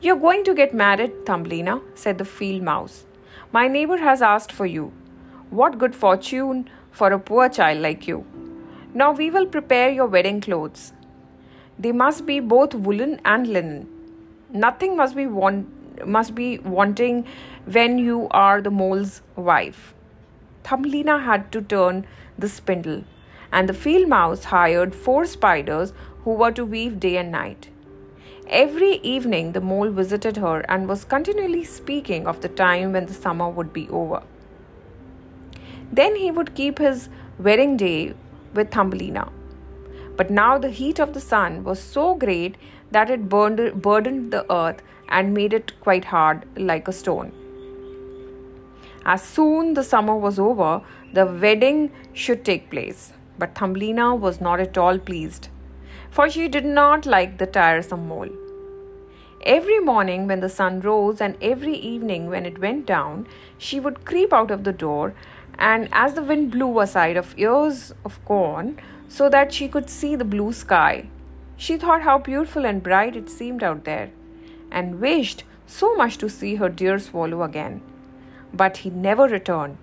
You're 0.00 0.16
going 0.16 0.44
to 0.44 0.54
get 0.54 0.72
married, 0.72 1.26
Thumbelina, 1.26 1.82
said 1.94 2.16
the 2.16 2.24
field 2.24 2.62
mouse. 2.62 3.04
My 3.52 3.68
neighbor 3.68 3.98
has 3.98 4.22
asked 4.22 4.50
for 4.50 4.64
you. 4.64 4.92
What 5.50 5.76
good 5.78 5.94
fortune 5.94 6.70
for 6.90 7.12
a 7.12 7.18
poor 7.18 7.50
child 7.50 7.80
like 7.80 8.08
you. 8.08 8.24
Now 8.94 9.12
we 9.12 9.30
will 9.30 9.46
prepare 9.46 9.90
your 9.90 10.06
wedding 10.06 10.40
clothes. 10.40 10.94
They 11.78 11.92
must 11.92 12.24
be 12.24 12.40
both 12.40 12.74
woolen 12.74 13.20
and 13.24 13.46
linen. 13.46 13.88
Nothing 14.50 14.96
must 14.96 15.14
be 15.14 15.26
want- 15.26 16.06
must 16.06 16.34
be 16.34 16.58
wanting 16.58 17.24
when 17.78 17.98
you 17.98 18.26
are 18.30 18.60
the 18.62 18.76
mole's 18.82 19.22
wife. 19.36 19.94
Thumbelina 20.64 21.18
had 21.30 21.50
to 21.52 21.60
turn 21.60 22.06
the 22.38 22.48
spindle 22.48 23.02
and 23.52 23.68
the 23.68 23.74
field 23.74 24.08
mouse 24.08 24.44
hired 24.44 24.94
four 24.94 25.26
spiders 25.26 25.92
who 26.24 26.32
were 26.32 26.52
to 26.52 26.64
weave 26.64 27.00
day 27.00 27.16
and 27.16 27.32
night. 27.32 27.68
Every 28.48 28.94
evening, 28.96 29.52
the 29.52 29.60
mole 29.60 29.90
visited 29.90 30.36
her 30.36 30.60
and 30.68 30.88
was 30.88 31.04
continually 31.04 31.64
speaking 31.64 32.26
of 32.26 32.40
the 32.40 32.48
time 32.48 32.92
when 32.92 33.06
the 33.06 33.14
summer 33.14 33.48
would 33.48 33.72
be 33.72 33.88
over. 33.90 34.22
Then 35.92 36.16
he 36.16 36.30
would 36.30 36.54
keep 36.54 36.78
his 36.78 37.08
wedding 37.38 37.76
day 37.76 38.14
with 38.54 38.70
Thumbelina. 38.70 39.30
But 40.16 40.30
now 40.30 40.58
the 40.58 40.70
heat 40.70 40.98
of 40.98 41.14
the 41.14 41.20
sun 41.20 41.64
was 41.64 41.80
so 41.80 42.14
great 42.14 42.56
that 42.90 43.10
it 43.10 43.28
burned, 43.28 43.80
burdened 43.80 44.32
the 44.32 44.52
earth 44.52 44.82
and 45.08 45.32
made 45.32 45.52
it 45.52 45.78
quite 45.80 46.04
hard 46.04 46.44
like 46.56 46.88
a 46.88 46.92
stone. 46.92 47.32
As 49.04 49.22
soon 49.22 49.74
the 49.74 49.84
summer 49.84 50.16
was 50.16 50.38
over, 50.38 50.82
the 51.12 51.26
wedding 51.26 51.90
should 52.12 52.44
take 52.44 52.70
place. 52.70 53.12
But 53.40 53.54
Thumbelina 53.54 54.14
was 54.14 54.40
not 54.46 54.60
at 54.60 54.76
all 54.76 54.98
pleased, 54.98 55.48
for 56.10 56.28
she 56.28 56.46
did 56.54 56.66
not 56.78 57.06
like 57.06 57.38
the 57.38 57.46
tiresome 57.46 58.06
mole. 58.08 58.32
Every 59.56 59.78
morning 59.90 60.26
when 60.26 60.40
the 60.40 60.54
sun 60.54 60.80
rose 60.86 61.22
and 61.26 61.36
every 61.50 61.76
evening 61.90 62.26
when 62.28 62.44
it 62.44 62.58
went 62.64 62.84
down, 62.84 63.26
she 63.56 63.80
would 63.80 64.04
creep 64.04 64.34
out 64.38 64.50
of 64.50 64.64
the 64.64 64.74
door, 64.82 65.14
and 65.58 65.88
as 65.92 66.12
the 66.14 66.22
wind 66.30 66.50
blew 66.50 66.80
aside 66.80 67.16
of 67.16 67.32
ears 67.38 67.94
of 68.04 68.18
corn 68.26 68.78
so 69.08 69.30
that 69.30 69.54
she 69.54 69.68
could 69.68 69.88
see 69.88 70.14
the 70.16 70.32
blue 70.34 70.52
sky, 70.52 71.06
she 71.56 71.78
thought 71.78 72.02
how 72.02 72.18
beautiful 72.18 72.66
and 72.66 72.82
bright 72.82 73.16
it 73.16 73.30
seemed 73.30 73.62
out 73.62 73.84
there, 73.84 74.10
and 74.70 75.00
wished 75.00 75.44
so 75.66 75.94
much 75.94 76.18
to 76.18 76.28
see 76.28 76.56
her 76.56 76.68
dear 76.68 76.98
swallow 76.98 77.42
again. 77.42 77.80
But 78.52 78.78
he 78.84 78.90
never 78.90 79.26
returned, 79.28 79.78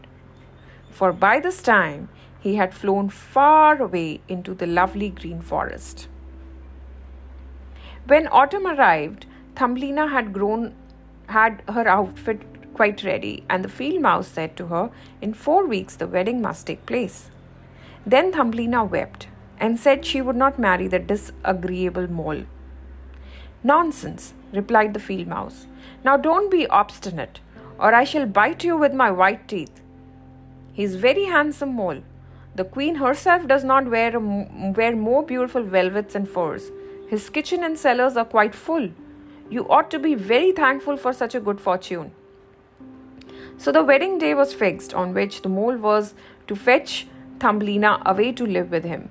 for 0.92 1.12
by 1.26 1.40
this 1.40 1.62
time 1.64 2.10
he 2.40 2.56
had 2.56 2.74
flown 2.74 3.10
far 3.10 3.82
away 3.82 4.22
into 4.28 4.54
the 4.54 4.68
lovely 4.68 5.10
green 5.10 5.42
forest. 5.42 6.08
When 8.06 8.28
autumn 8.28 8.68
arrived, 8.68 9.26
Thumbelina 9.56 10.08
had 10.08 10.34
grown 10.34 10.74
had 11.28 11.62
her 11.68 11.88
outfit 11.88 12.42
quite 12.74 13.04
ready, 13.04 13.44
and 13.50 13.66
the 13.66 13.70
field 13.70 14.02
mouse 14.02 14.28
said 14.28 14.56
to 14.56 14.68
her, 14.68 14.92
In 15.22 15.34
four 15.34 15.66
weeks 15.66 15.96
the 15.96 16.08
wedding 16.08 16.42
must 16.42 16.68
take 16.68 16.86
place. 16.86 17.30
Then 18.06 18.32
Thumbelina 18.32 18.86
wept 18.86 19.28
and 19.60 19.80
said 19.80 20.06
she 20.06 20.22
would 20.22 20.36
not 20.36 20.60
marry 20.60 20.88
the 20.88 21.00
disagreeable 21.00 22.10
mole. 22.10 22.44
Nonsense, 23.64 24.34
replied 24.54 24.94
the 24.94 25.00
field 25.00 25.28
mouse. 25.28 25.66
Now 26.06 26.16
don't 26.16 26.52
be 26.52 26.68
obstinate, 26.68 27.40
or 27.80 27.94
I 27.94 28.04
shall 28.04 28.26
bite 28.26 28.64
you 28.64 28.78
with 28.78 28.94
my 28.94 29.12
white 29.12 29.48
teeth. 29.48 29.82
He 30.74 30.84
is 30.84 30.96
very 30.96 31.26
handsome 31.26 31.74
mole. 31.74 32.04
The 32.58 32.66
queen 32.66 32.96
herself 32.96 33.48
does 33.48 33.64
not 33.64 33.88
wear, 33.88 34.20
wear 34.20 34.96
more 34.96 35.22
beautiful 35.22 35.62
velvets 35.62 36.16
and 36.16 36.28
furs. 36.28 36.72
His 37.08 37.30
kitchen 37.30 37.64
and 37.64 37.78
cellars 37.78 38.18
are 38.18 38.26
quite 38.26 38.56
full. 38.56 38.90
You 39.48 39.70
ought 39.70 39.92
to 39.92 40.00
be 40.00 40.16
very 40.16 40.52
thankful 40.54 40.98
for 40.98 41.14
such 41.14 41.36
a 41.36 41.40
good 41.40 41.62
fortune. 41.62 42.10
So 43.60 43.72
the 43.72 43.84
wedding 43.84 44.18
day 44.18 44.34
was 44.34 44.56
fixed, 44.56 44.96
on 44.96 45.14
which 45.14 45.44
the 45.44 45.50
mole 45.50 45.78
was 45.78 46.16
to 46.48 46.56
fetch 46.56 47.06
Thumbelina 47.40 48.02
away 48.08 48.32
to 48.32 48.48
live 48.48 48.72
with 48.72 48.86
him, 48.86 49.10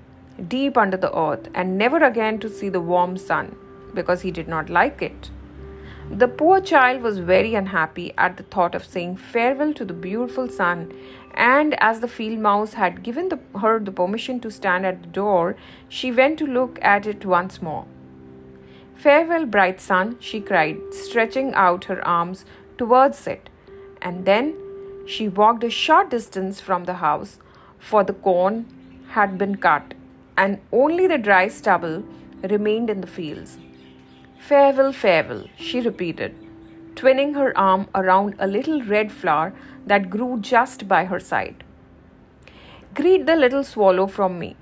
deep 0.48 0.76
under 0.76 0.96
the 0.96 1.16
earth, 1.16 1.48
and 1.54 1.78
never 1.78 2.02
again 2.02 2.40
to 2.40 2.50
see 2.50 2.68
the 2.68 2.80
warm 2.80 3.16
sun, 3.16 3.54
because 3.94 4.22
he 4.22 4.32
did 4.32 4.48
not 4.48 4.68
like 4.68 5.00
it. 5.02 5.30
The 6.10 6.28
poor 6.28 6.60
child 6.60 7.02
was 7.02 7.18
very 7.18 7.54
unhappy 7.56 8.12
at 8.16 8.36
the 8.36 8.44
thought 8.44 8.76
of 8.76 8.84
saying 8.84 9.16
farewell 9.16 9.72
to 9.74 9.84
the 9.84 9.92
beautiful 9.92 10.48
sun, 10.48 10.92
and 11.36 11.74
as 11.82 12.00
the 12.00 12.08
field 12.08 12.38
mouse 12.38 12.74
had 12.74 13.02
given 13.02 13.28
the, 13.28 13.38
her 13.60 13.78
the 13.78 13.92
permission 13.92 14.40
to 14.40 14.50
stand 14.50 14.86
at 14.86 15.02
the 15.02 15.08
door, 15.08 15.56
she 15.88 16.10
went 16.10 16.38
to 16.38 16.46
look 16.46 16.78
at 16.82 17.06
it 17.06 17.26
once 17.26 17.60
more. 17.60 17.86
Farewell, 18.94 19.44
bright 19.44 19.80
sun, 19.80 20.16
she 20.20 20.40
cried, 20.40 20.78
stretching 20.92 21.52
out 21.54 21.84
her 21.84 22.06
arms 22.06 22.46
towards 22.78 23.26
it. 23.26 23.50
And 24.00 24.24
then 24.24 24.54
she 25.06 25.28
walked 25.28 25.64
a 25.64 25.70
short 25.70 26.10
distance 26.10 26.60
from 26.60 26.84
the 26.84 26.94
house, 26.94 27.38
for 27.78 28.02
the 28.02 28.14
corn 28.14 28.66
had 29.10 29.36
been 29.36 29.56
cut, 29.56 29.94
and 30.36 30.58
only 30.72 31.06
the 31.06 31.18
dry 31.18 31.48
stubble 31.48 32.02
remained 32.42 32.88
in 32.88 33.02
the 33.02 33.06
fields. 33.06 33.58
Farewell, 34.38 34.92
farewell, 34.92 35.44
she 35.58 35.80
repeated, 35.80 36.34
twinning 36.96 37.34
her 37.34 37.56
arm 37.56 37.88
around 37.94 38.34
a 38.38 38.46
little 38.46 38.82
red 38.82 39.12
flower 39.12 39.54
that 39.86 40.10
grew 40.10 40.40
just 40.40 40.88
by 40.88 41.04
her 41.04 41.20
side. 41.20 41.62
Greet 42.94 43.26
the 43.26 43.36
little 43.36 43.62
swallow 43.62 44.06
from 44.06 44.38
me, 44.38 44.56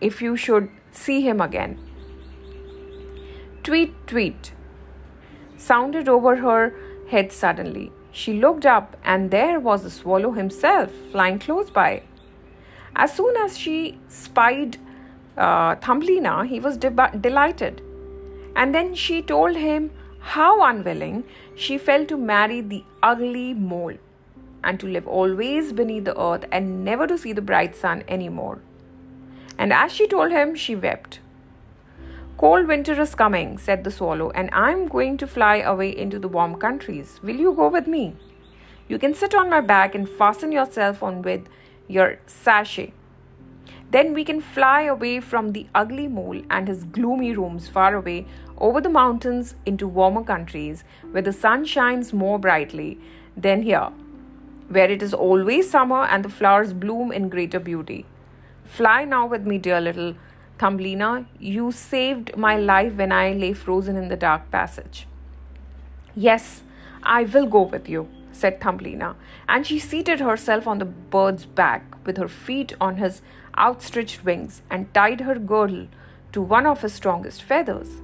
if 0.00 0.20
you 0.20 0.36
should 0.36 0.70
see 0.90 1.20
him 1.20 1.40
again. 1.40 1.78
Tweet, 3.62 3.94
tweet, 4.06 4.52
sounded 5.56 6.08
over 6.08 6.36
her 6.36 6.74
head 7.10 7.30
suddenly. 7.30 7.92
She 8.12 8.34
looked 8.34 8.64
up, 8.64 8.96
and 9.04 9.30
there 9.30 9.60
was 9.60 9.82
the 9.82 9.90
swallow 9.90 10.32
himself 10.32 10.90
flying 11.12 11.38
close 11.38 11.70
by. 11.70 12.02
As 12.96 13.12
soon 13.12 13.36
as 13.36 13.58
she 13.58 13.98
spied 14.08 14.78
uh, 15.36 15.74
Thumbelina, 15.76 16.46
he 16.46 16.60
was 16.60 16.76
de- 16.76 17.10
delighted. 17.20 17.82
And 18.54 18.74
then 18.74 18.94
she 18.94 19.20
told 19.20 19.56
him 19.56 19.90
how 20.32 20.62
unwilling 20.62 21.22
she 21.54 21.76
felt 21.76 22.08
to 22.08 22.16
marry 22.16 22.60
the 22.60 22.82
ugly 23.02 23.52
mole 23.52 23.98
and 24.62 24.80
to 24.80 24.86
live 24.86 25.06
always 25.06 25.72
beneath 25.72 26.04
the 26.04 26.18
earth 26.18 26.46
and 26.50 26.84
never 26.84 27.06
to 27.06 27.18
see 27.18 27.32
the 27.32 27.42
bright 27.42 27.76
sun 27.76 28.02
any 28.08 28.30
more. 28.30 28.60
And 29.58 29.72
as 29.72 29.92
she 29.92 30.06
told 30.08 30.32
him, 30.32 30.54
she 30.54 30.74
wept. 30.74 31.20
Cold 32.38 32.66
winter 32.66 33.00
is 33.00 33.14
coming, 33.14 33.58
said 33.58 33.84
the 33.84 33.90
swallow, 33.90 34.30
and 34.30 34.48
I'm 34.52 34.88
going 34.88 35.18
to 35.18 35.26
fly 35.26 35.58
away 35.58 35.96
into 35.96 36.18
the 36.18 36.28
warm 36.28 36.56
countries. 36.56 37.20
Will 37.22 37.36
you 37.36 37.52
go 37.52 37.68
with 37.68 37.86
me? 37.86 38.16
You 38.88 38.98
can 38.98 39.14
sit 39.14 39.34
on 39.34 39.50
my 39.50 39.60
back 39.60 39.94
and 39.94 40.08
fasten 40.08 40.50
yourself 40.50 41.02
on 41.02 41.22
with 41.22 41.46
your 41.86 42.18
sachet. 42.26 42.92
Then 43.94 44.12
we 44.12 44.24
can 44.24 44.40
fly 44.40 44.82
away 44.82 45.20
from 45.20 45.52
the 45.52 45.68
ugly 45.72 46.08
mole 46.08 46.42
and 46.50 46.66
his 46.66 46.82
gloomy 46.82 47.32
rooms 47.32 47.68
far 47.68 47.94
away 47.94 48.26
over 48.58 48.80
the 48.80 48.88
mountains 48.88 49.54
into 49.66 49.86
warmer 49.86 50.24
countries 50.24 50.82
where 51.12 51.22
the 51.22 51.32
sun 51.32 51.64
shines 51.64 52.12
more 52.12 52.40
brightly 52.40 52.98
than 53.36 53.62
here, 53.62 53.90
where 54.68 54.90
it 54.90 55.00
is 55.00 55.14
always 55.14 55.70
summer 55.70 56.02
and 56.06 56.24
the 56.24 56.28
flowers 56.28 56.72
bloom 56.72 57.12
in 57.12 57.28
greater 57.28 57.60
beauty. 57.60 58.04
Fly 58.64 59.04
now 59.04 59.26
with 59.26 59.46
me, 59.46 59.58
dear 59.58 59.80
little 59.80 60.16
Thumbelina, 60.58 61.26
you 61.38 61.70
saved 61.70 62.36
my 62.36 62.56
life 62.56 62.94
when 62.94 63.12
I 63.12 63.32
lay 63.32 63.52
frozen 63.52 63.94
in 63.94 64.08
the 64.08 64.16
dark 64.16 64.50
passage. 64.50 65.06
Yes, 66.16 66.64
I 67.04 67.22
will 67.22 67.46
go 67.46 67.62
with 67.62 67.88
you, 67.88 68.08
said 68.32 68.60
Thumbelina, 68.60 69.14
and 69.48 69.64
she 69.64 69.78
seated 69.78 70.18
herself 70.18 70.66
on 70.66 70.78
the 70.78 70.84
bird's 70.84 71.46
back 71.46 71.84
with 72.04 72.16
her 72.16 72.28
feet 72.28 72.74
on 72.80 72.96
his 72.96 73.22
outstretched 73.58 74.24
wings 74.24 74.62
and 74.70 74.92
tied 74.94 75.20
her 75.22 75.38
girdle 75.38 75.88
to 76.32 76.42
one 76.42 76.66
of 76.66 76.82
his 76.82 76.92
strongest 76.92 77.42
feathers. 77.42 78.00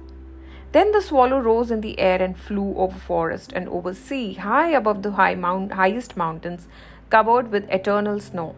Then 0.71 0.91
the 0.93 1.01
swallow 1.01 1.39
rose 1.39 1.69
in 1.69 1.81
the 1.81 1.99
air 1.99 2.21
and 2.21 2.37
flew 2.37 2.75
over 2.77 2.97
forest 2.97 3.51
and 3.53 3.67
over 3.67 3.93
sea, 3.93 4.35
high 4.35 4.69
above 4.69 5.03
the 5.03 5.11
high 5.11 5.35
mount, 5.35 5.73
highest 5.73 6.15
mountains 6.15 6.67
covered 7.09 7.51
with 7.51 7.69
eternal 7.69 8.19
snow. 8.19 8.55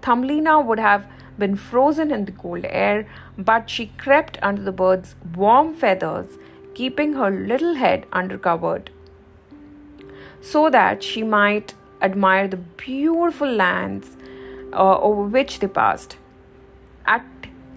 Thumbelina 0.00 0.60
would 0.60 0.78
have 0.78 1.06
been 1.38 1.56
frozen 1.56 2.10
in 2.10 2.24
the 2.24 2.32
cold 2.32 2.64
air, 2.64 3.06
but 3.36 3.68
she 3.68 3.86
crept 3.98 4.38
under 4.42 4.62
the 4.62 4.72
bird's 4.72 5.14
warm 5.34 5.74
feathers, 5.74 6.38
keeping 6.74 7.12
her 7.14 7.30
little 7.30 7.74
head 7.74 8.06
undercovered, 8.10 8.88
so 10.40 10.70
that 10.70 11.02
she 11.02 11.22
might 11.22 11.74
admire 12.00 12.48
the 12.48 12.56
beautiful 12.56 13.48
lands 13.48 14.16
uh, 14.72 14.98
over 14.98 15.22
which 15.22 15.60
they 15.60 15.68
passed. 15.68 16.16
At 17.06 17.24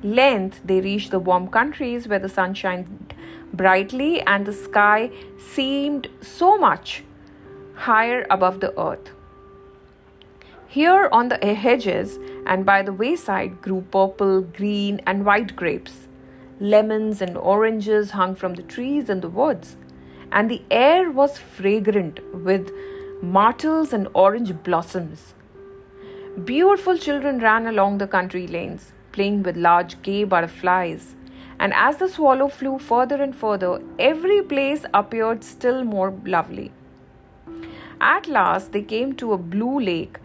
length, 0.03 0.61
they 0.63 0.81
reached 0.81 1.11
the 1.11 1.19
warm 1.19 1.47
countries 1.47 2.07
where 2.07 2.19
the 2.19 2.29
sun 2.29 2.53
shined 2.53 3.13
brightly 3.53 4.21
and 4.21 4.45
the 4.45 4.53
sky 4.53 5.11
seemed 5.39 6.07
so 6.21 6.57
much 6.57 7.03
higher 7.75 8.25
above 8.29 8.59
the 8.59 8.77
earth. 8.79 9.11
Here 10.67 11.07
on 11.11 11.29
the 11.29 11.37
hedges 11.55 12.19
and 12.45 12.65
by 12.65 12.81
the 12.81 12.93
wayside 12.93 13.61
grew 13.61 13.81
purple, 13.91 14.41
green, 14.41 15.01
and 15.05 15.25
white 15.25 15.55
grapes. 15.55 16.07
Lemons 16.59 17.21
and 17.21 17.37
oranges 17.37 18.11
hung 18.11 18.35
from 18.35 18.55
the 18.55 18.63
trees 18.63 19.09
in 19.09 19.21
the 19.21 19.29
woods, 19.29 19.77
and 20.31 20.49
the 20.49 20.61
air 20.71 21.11
was 21.11 21.37
fragrant 21.37 22.19
with 22.33 22.71
myrtles 23.21 23.93
and 23.93 24.07
orange 24.13 24.53
blossoms. 24.63 25.33
Beautiful 26.43 26.97
children 26.97 27.39
ran 27.39 27.67
along 27.67 27.97
the 27.97 28.07
country 28.07 28.47
lanes, 28.47 28.91
playing 29.15 29.41
with 29.43 29.63
large 29.67 30.01
gay 30.01 30.23
butterflies. 30.23 31.15
And 31.59 31.73
as 31.73 31.97
the 31.97 32.09
swallow 32.09 32.47
flew 32.49 32.77
further 32.77 33.21
and 33.23 33.35
further, 33.43 33.81
every 33.97 34.41
place 34.41 34.85
appeared 34.93 35.43
still 35.43 35.83
more 35.83 36.11
lovely. 36.25 36.71
At 38.01 38.27
last, 38.27 38.71
they 38.73 38.81
came 38.81 39.13
to 39.23 39.33
a 39.33 39.37
blue 39.55 39.79
lake 39.79 40.19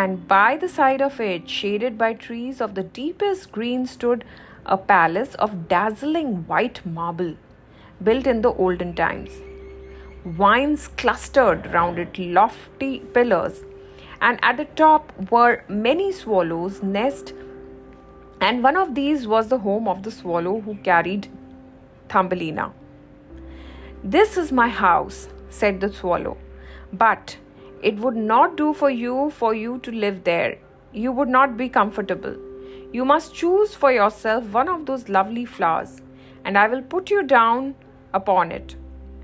and 0.00 0.26
by 0.26 0.56
the 0.56 0.68
side 0.68 1.02
of 1.02 1.20
it, 1.20 1.48
shaded 1.50 1.98
by 1.98 2.14
trees 2.14 2.60
of 2.62 2.74
the 2.74 2.82
deepest 2.82 3.52
green, 3.52 3.86
stood 3.86 4.24
a 4.64 4.78
palace 4.78 5.34
of 5.34 5.68
dazzling 5.68 6.46
white 6.46 6.80
marble, 6.86 7.34
built 8.02 8.26
in 8.26 8.40
the 8.40 8.54
olden 8.54 8.94
times. 8.94 9.42
Vines 10.24 10.88
clustered 10.88 11.66
round 11.74 11.98
its 11.98 12.18
lofty 12.18 13.00
pillars, 13.00 13.64
and 14.22 14.38
at 14.42 14.56
the 14.56 14.64
top 14.82 15.12
were 15.30 15.62
many 15.68 16.10
swallows' 16.10 16.82
nests, 16.82 17.34
and 18.46 18.62
one 18.62 18.76
of 18.76 18.94
these 18.96 19.26
was 19.32 19.48
the 19.48 19.58
home 19.64 19.86
of 19.86 20.02
the 20.02 20.10
swallow 20.10 20.60
who 20.60 20.74
carried 20.86 21.28
Thumbelina. 22.08 22.72
This 24.02 24.36
is 24.36 24.50
my 24.50 24.68
house, 24.68 25.28
said 25.48 25.80
the 25.80 25.92
swallow, 25.92 26.36
but 26.92 27.36
it 27.82 27.96
would 27.98 28.16
not 28.16 28.56
do 28.56 28.72
for 28.74 28.90
you 28.90 29.30
for 29.30 29.54
you 29.54 29.78
to 29.84 29.92
live 29.92 30.24
there. 30.24 30.58
You 30.92 31.12
would 31.12 31.28
not 31.28 31.56
be 31.56 31.68
comfortable. 31.68 32.36
You 32.92 33.04
must 33.04 33.32
choose 33.32 33.76
for 33.76 33.92
yourself 33.92 34.44
one 34.46 34.68
of 34.68 34.86
those 34.86 35.08
lovely 35.08 35.44
flowers, 35.44 36.02
and 36.44 36.58
I 36.58 36.66
will 36.66 36.82
put 36.82 37.10
you 37.10 37.22
down 37.22 37.76
upon 38.12 38.50
it. 38.50 38.74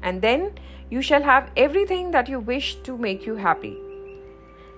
And 0.00 0.22
then 0.22 0.52
you 0.90 1.02
shall 1.02 1.24
have 1.24 1.50
everything 1.56 2.12
that 2.12 2.28
you 2.28 2.38
wish 2.38 2.76
to 2.76 2.96
make 2.96 3.26
you 3.26 3.34
happy. 3.34 3.76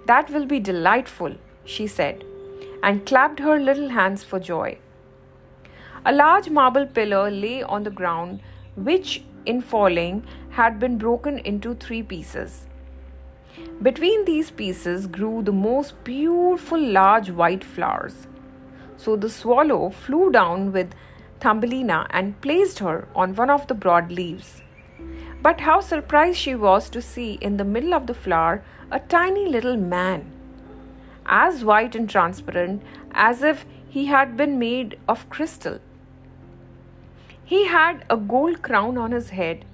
That 0.07 0.31
will 0.31 0.47
be 0.47 0.61
delightful, 0.61 1.37
she 1.67 1.87
said, 1.87 2.25
and 2.83 3.07
clapped 3.07 3.41
her 3.41 3.59
little 3.59 3.91
hands 3.91 4.25
for 4.25 4.39
joy. 4.39 4.79
A 6.05 6.13
large 6.13 6.49
marble 6.49 6.87
pillar 6.87 7.31
lay 7.31 7.63
on 7.63 7.83
the 7.83 7.91
ground, 7.91 8.41
which, 8.75 9.23
in 9.45 9.61
falling, 9.61 10.25
had 10.51 10.79
been 10.79 10.97
broken 10.97 11.39
into 11.39 11.75
three 11.75 12.03
pieces. 12.03 12.67
Between 13.83 14.25
these 14.25 14.51
pieces 14.51 15.07
grew 15.07 15.43
the 15.43 15.53
most 15.53 16.03
beautiful 16.05 16.81
large 16.81 17.31
white 17.31 17.65
flowers. 17.65 18.27
So 18.97 19.17
the 19.17 19.31
swallow 19.31 19.91
flew 19.91 20.31
down 20.31 20.73
with 20.73 20.95
Thumbelina 21.41 22.07
and 22.11 22.41
placed 22.41 22.79
her 22.81 23.09
on 23.15 23.35
one 23.35 23.51
of 23.51 23.67
the 23.67 23.75
broad 23.75 24.13
leaves. 24.13 24.63
But 25.43 25.61
how 25.61 25.81
surprised 25.81 26.39
she 26.39 26.55
was 26.55 26.91
to 26.91 27.01
see 27.01 27.39
in 27.41 27.57
the 27.57 27.65
middle 27.65 27.95
of 27.95 28.07
the 28.07 28.15
flower 28.15 28.63
a 28.91 29.01
tiny 29.01 29.47
little 29.47 29.77
man, 29.77 30.31
as 31.31 31.65
white 31.65 31.95
and 31.95 32.11
transparent 32.11 32.83
as 33.13 33.43
if 33.43 33.65
he 33.89 34.07
had 34.07 34.37
been 34.37 34.59
made 34.59 34.99
of 35.09 35.29
crystal. 35.31 35.79
He 37.45 37.67
had 37.67 38.05
a 38.11 38.17
gold 38.17 38.63
crown 38.63 38.99
on 38.99 39.13
his 39.13 39.31
head 39.31 39.65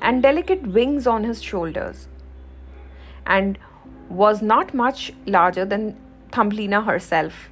and 0.00 0.22
delicate 0.22 0.66
wings 0.66 1.06
on 1.06 1.24
his 1.24 1.42
shoulders, 1.42 2.08
and 3.26 3.58
was 4.08 4.40
not 4.40 4.72
much 4.72 5.12
larger 5.26 5.64
than 5.64 5.96
Thumbelina 6.32 6.82
herself. 6.82 7.50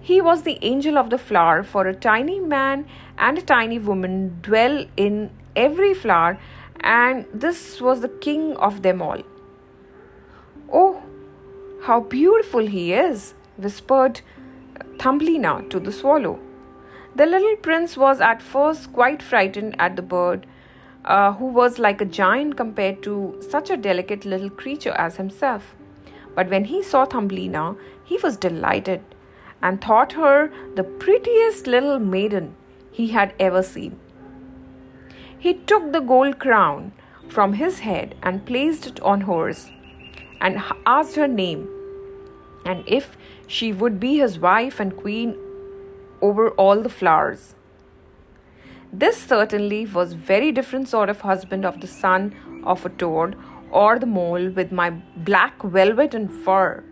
He 0.00 0.20
was 0.20 0.42
the 0.42 0.58
angel 0.62 0.98
of 0.98 1.10
the 1.10 1.18
flower, 1.18 1.62
for 1.62 1.86
a 1.86 1.94
tiny 1.94 2.38
man 2.40 2.86
and 3.16 3.38
a 3.38 3.42
tiny 3.42 3.78
woman 3.78 4.38
dwell 4.42 4.86
in 4.96 5.30
every 5.56 5.94
flower, 5.94 6.38
and 6.80 7.26
this 7.34 7.80
was 7.80 8.00
the 8.00 8.08
king 8.08 8.56
of 8.56 8.82
them 8.82 9.02
all. 9.02 9.22
Oh, 10.72 11.02
how 11.88 12.00
beautiful 12.00 12.66
he 12.66 12.92
is, 12.92 13.32
whispered 13.56 14.20
Thumbelina 14.98 15.66
to 15.70 15.80
the 15.80 15.90
swallow. 15.90 16.38
The 17.16 17.24
little 17.24 17.56
prince 17.56 17.96
was 17.96 18.20
at 18.20 18.42
first 18.42 18.92
quite 18.92 19.22
frightened 19.22 19.74
at 19.78 19.96
the 19.96 20.02
bird, 20.02 20.46
uh, 21.06 21.32
who 21.32 21.46
was 21.46 21.78
like 21.78 22.02
a 22.02 22.10
giant 22.18 22.58
compared 22.58 23.02
to 23.04 23.38
such 23.48 23.70
a 23.70 23.78
delicate 23.78 24.26
little 24.26 24.50
creature 24.50 24.92
as 25.04 25.16
himself. 25.16 25.74
But 26.34 26.50
when 26.50 26.66
he 26.66 26.82
saw 26.82 27.06
Thumbelina, 27.06 27.74
he 28.04 28.18
was 28.18 28.36
delighted 28.36 29.00
and 29.62 29.80
thought 29.80 30.12
her 30.12 30.52
the 30.74 30.84
prettiest 30.84 31.66
little 31.66 31.98
maiden 31.98 32.54
he 32.92 33.08
had 33.08 33.32
ever 33.40 33.62
seen. 33.62 33.98
He 35.38 35.54
took 35.54 35.90
the 35.92 36.00
gold 36.12 36.38
crown 36.38 36.92
from 37.28 37.54
his 37.54 37.78
head 37.78 38.14
and 38.22 38.44
placed 38.44 38.86
it 38.86 39.00
on 39.00 39.22
hers 39.22 39.70
and 40.38 40.62
asked 40.84 41.16
her 41.16 41.26
name 41.26 41.66
and 42.68 42.84
if 42.86 43.16
she 43.46 43.72
would 43.82 43.98
be 43.98 44.16
his 44.18 44.38
wife 44.38 44.80
and 44.80 44.96
queen 44.96 45.36
over 46.20 46.48
all 46.64 46.82
the 46.82 46.94
flowers. 46.96 47.54
This 48.92 49.16
certainly 49.16 49.84
was 49.86 50.12
very 50.12 50.52
different 50.52 50.88
sort 50.88 51.08
of 51.08 51.22
husband 51.22 51.64
of 51.64 51.80
the 51.80 51.86
son 51.86 52.62
of 52.64 52.84
a 52.84 52.90
toad 52.90 53.36
or 53.70 53.98
the 53.98 54.06
mole 54.06 54.50
with 54.60 54.72
my 54.72 54.90
black 55.30 55.62
velvet 55.62 56.14
and 56.14 56.30
fur. 56.30 56.84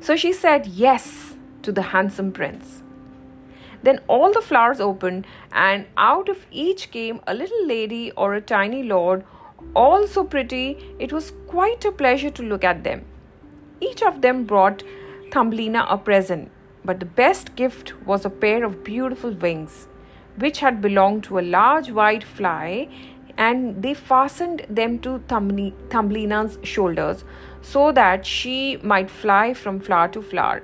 So 0.00 0.16
she 0.16 0.32
said 0.32 0.66
yes 0.66 1.34
to 1.62 1.72
the 1.72 1.82
handsome 1.94 2.32
prince. 2.32 2.82
Then 3.82 4.00
all 4.08 4.32
the 4.32 4.42
flowers 4.42 4.80
opened, 4.80 5.26
and 5.52 5.86
out 5.96 6.28
of 6.28 6.46
each 6.50 6.90
came 6.90 7.20
a 7.26 7.34
little 7.34 7.66
lady 7.66 8.10
or 8.12 8.34
a 8.34 8.40
tiny 8.40 8.82
lord, 8.82 9.24
all 9.74 10.06
so 10.06 10.24
pretty 10.24 10.94
it 10.98 11.12
was 11.12 11.32
quite 11.46 11.84
a 11.84 11.92
pleasure 11.92 12.30
to 12.30 12.42
look 12.42 12.64
at 12.64 12.84
them. 12.84 13.04
Each 13.80 14.02
of 14.02 14.20
them 14.20 14.44
brought 14.44 14.82
Thumbelina 15.32 15.86
a 15.88 15.96
present, 15.96 16.50
but 16.84 17.00
the 17.00 17.06
best 17.06 17.56
gift 17.56 17.94
was 18.06 18.24
a 18.24 18.30
pair 18.30 18.64
of 18.64 18.84
beautiful 18.84 19.32
wings, 19.32 19.88
which 20.36 20.60
had 20.60 20.80
belonged 20.80 21.24
to 21.24 21.38
a 21.38 21.48
large 21.58 21.90
white 21.90 22.24
fly, 22.24 22.88
and 23.36 23.82
they 23.82 23.94
fastened 23.94 24.66
them 24.68 24.98
to 24.98 25.18
Thumbelina's 25.28 26.58
shoulders 26.62 27.24
so 27.62 27.90
that 27.92 28.26
she 28.26 28.76
might 28.82 29.10
fly 29.10 29.54
from 29.54 29.80
flower 29.80 30.08
to 30.08 30.20
flower. 30.20 30.62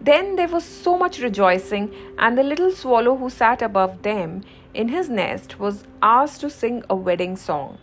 Then 0.00 0.36
there 0.36 0.48
was 0.48 0.64
so 0.64 0.96
much 0.98 1.20
rejoicing, 1.20 1.94
and 2.18 2.36
the 2.36 2.42
little 2.42 2.70
swallow 2.72 3.16
who 3.16 3.30
sat 3.30 3.62
above 3.62 4.02
them 4.02 4.42
in 4.74 4.88
his 4.88 5.08
nest 5.08 5.60
was 5.60 5.84
asked 6.02 6.40
to 6.40 6.50
sing 6.50 6.82
a 6.88 6.96
wedding 6.96 7.36
song, 7.36 7.78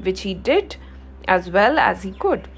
which 0.00 0.22
he 0.22 0.32
did 0.34 0.76
as 1.28 1.50
well 1.50 1.78
as 1.78 2.02
he 2.02 2.12
could. 2.12 2.48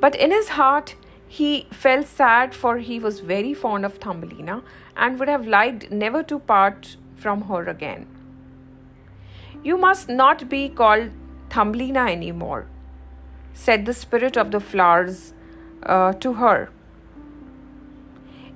But 0.00 0.14
in 0.14 0.30
his 0.30 0.50
heart, 0.50 0.94
he 1.26 1.66
felt 1.72 2.06
sad 2.06 2.54
for 2.54 2.78
he 2.78 2.98
was 2.98 3.20
very 3.20 3.54
fond 3.54 3.84
of 3.84 3.98
Thumbelina 3.98 4.62
and 4.96 5.18
would 5.18 5.28
have 5.28 5.46
liked 5.46 5.90
never 5.90 6.22
to 6.24 6.38
part 6.38 6.96
from 7.14 7.42
her 7.42 7.68
again. 7.68 8.06
You 9.64 9.76
must 9.76 10.08
not 10.08 10.48
be 10.48 10.68
called 10.68 11.10
Thumbelina 11.50 12.06
anymore, 12.06 12.66
said 13.52 13.86
the 13.86 13.94
spirit 13.94 14.36
of 14.36 14.50
the 14.50 14.60
flowers 14.60 15.32
uh, 15.82 16.12
to 16.14 16.34
her. 16.34 16.70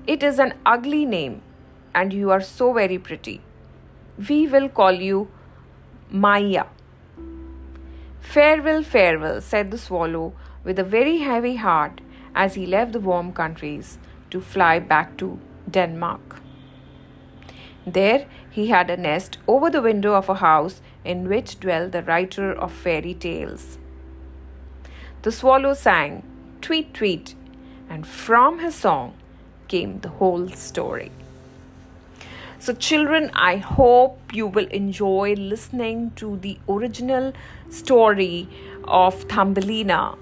It 0.06 0.22
is 0.22 0.38
an 0.38 0.54
ugly 0.64 1.04
name, 1.04 1.42
and 1.94 2.12
you 2.12 2.30
are 2.30 2.40
so 2.40 2.72
very 2.72 2.98
pretty. 2.98 3.40
We 4.28 4.46
will 4.46 4.68
call 4.68 4.92
you 4.92 5.28
Maya. 6.10 6.64
Farewell, 8.20 8.82
farewell, 8.82 9.40
said 9.40 9.70
the 9.70 9.78
swallow 9.78 10.34
with 10.64 10.78
a 10.78 10.84
very 10.84 11.18
heavy 11.18 11.56
heart 11.56 12.00
as 12.34 12.54
he 12.54 12.66
left 12.66 12.92
the 12.92 13.00
warm 13.00 13.32
countries 13.32 13.98
to 14.30 14.40
fly 14.40 14.78
back 14.78 15.16
to 15.18 15.38
Denmark. 15.70 16.40
There 17.86 18.26
he 18.50 18.68
had 18.68 18.90
a 18.90 18.96
nest 18.96 19.38
over 19.48 19.70
the 19.70 19.82
window 19.82 20.14
of 20.14 20.28
a 20.28 20.34
house 20.34 20.80
in 21.04 21.28
which 21.28 21.58
dwelt 21.60 21.92
the 21.92 22.02
writer 22.02 22.52
of 22.52 22.72
fairy 22.72 23.14
tales. 23.14 23.78
The 25.22 25.32
swallow 25.32 25.74
sang, 25.74 26.22
Tweet, 26.60 26.92
tweet, 26.92 27.34
and 27.88 28.06
from 28.06 28.58
his 28.58 28.74
song 28.74 29.14
came 29.68 30.00
the 30.00 30.10
whole 30.10 30.48
story. 30.50 31.10
So, 32.58 32.74
children, 32.74 33.30
I 33.34 33.56
hope 33.56 34.34
you 34.34 34.46
will 34.46 34.66
enjoy 34.66 35.34
listening 35.34 36.12
to 36.16 36.36
the 36.36 36.58
original 36.68 37.32
story 37.70 38.46
of 38.84 39.22
Thumbelina 39.22 40.16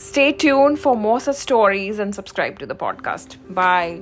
Stay 0.00 0.32
tuned 0.32 0.78
for 0.80 0.96
more 0.96 1.20
such 1.20 1.36
stories 1.36 1.98
and 1.98 2.14
subscribe 2.14 2.58
to 2.58 2.64
the 2.64 2.74
podcast. 2.74 3.36
Bye. 3.50 4.00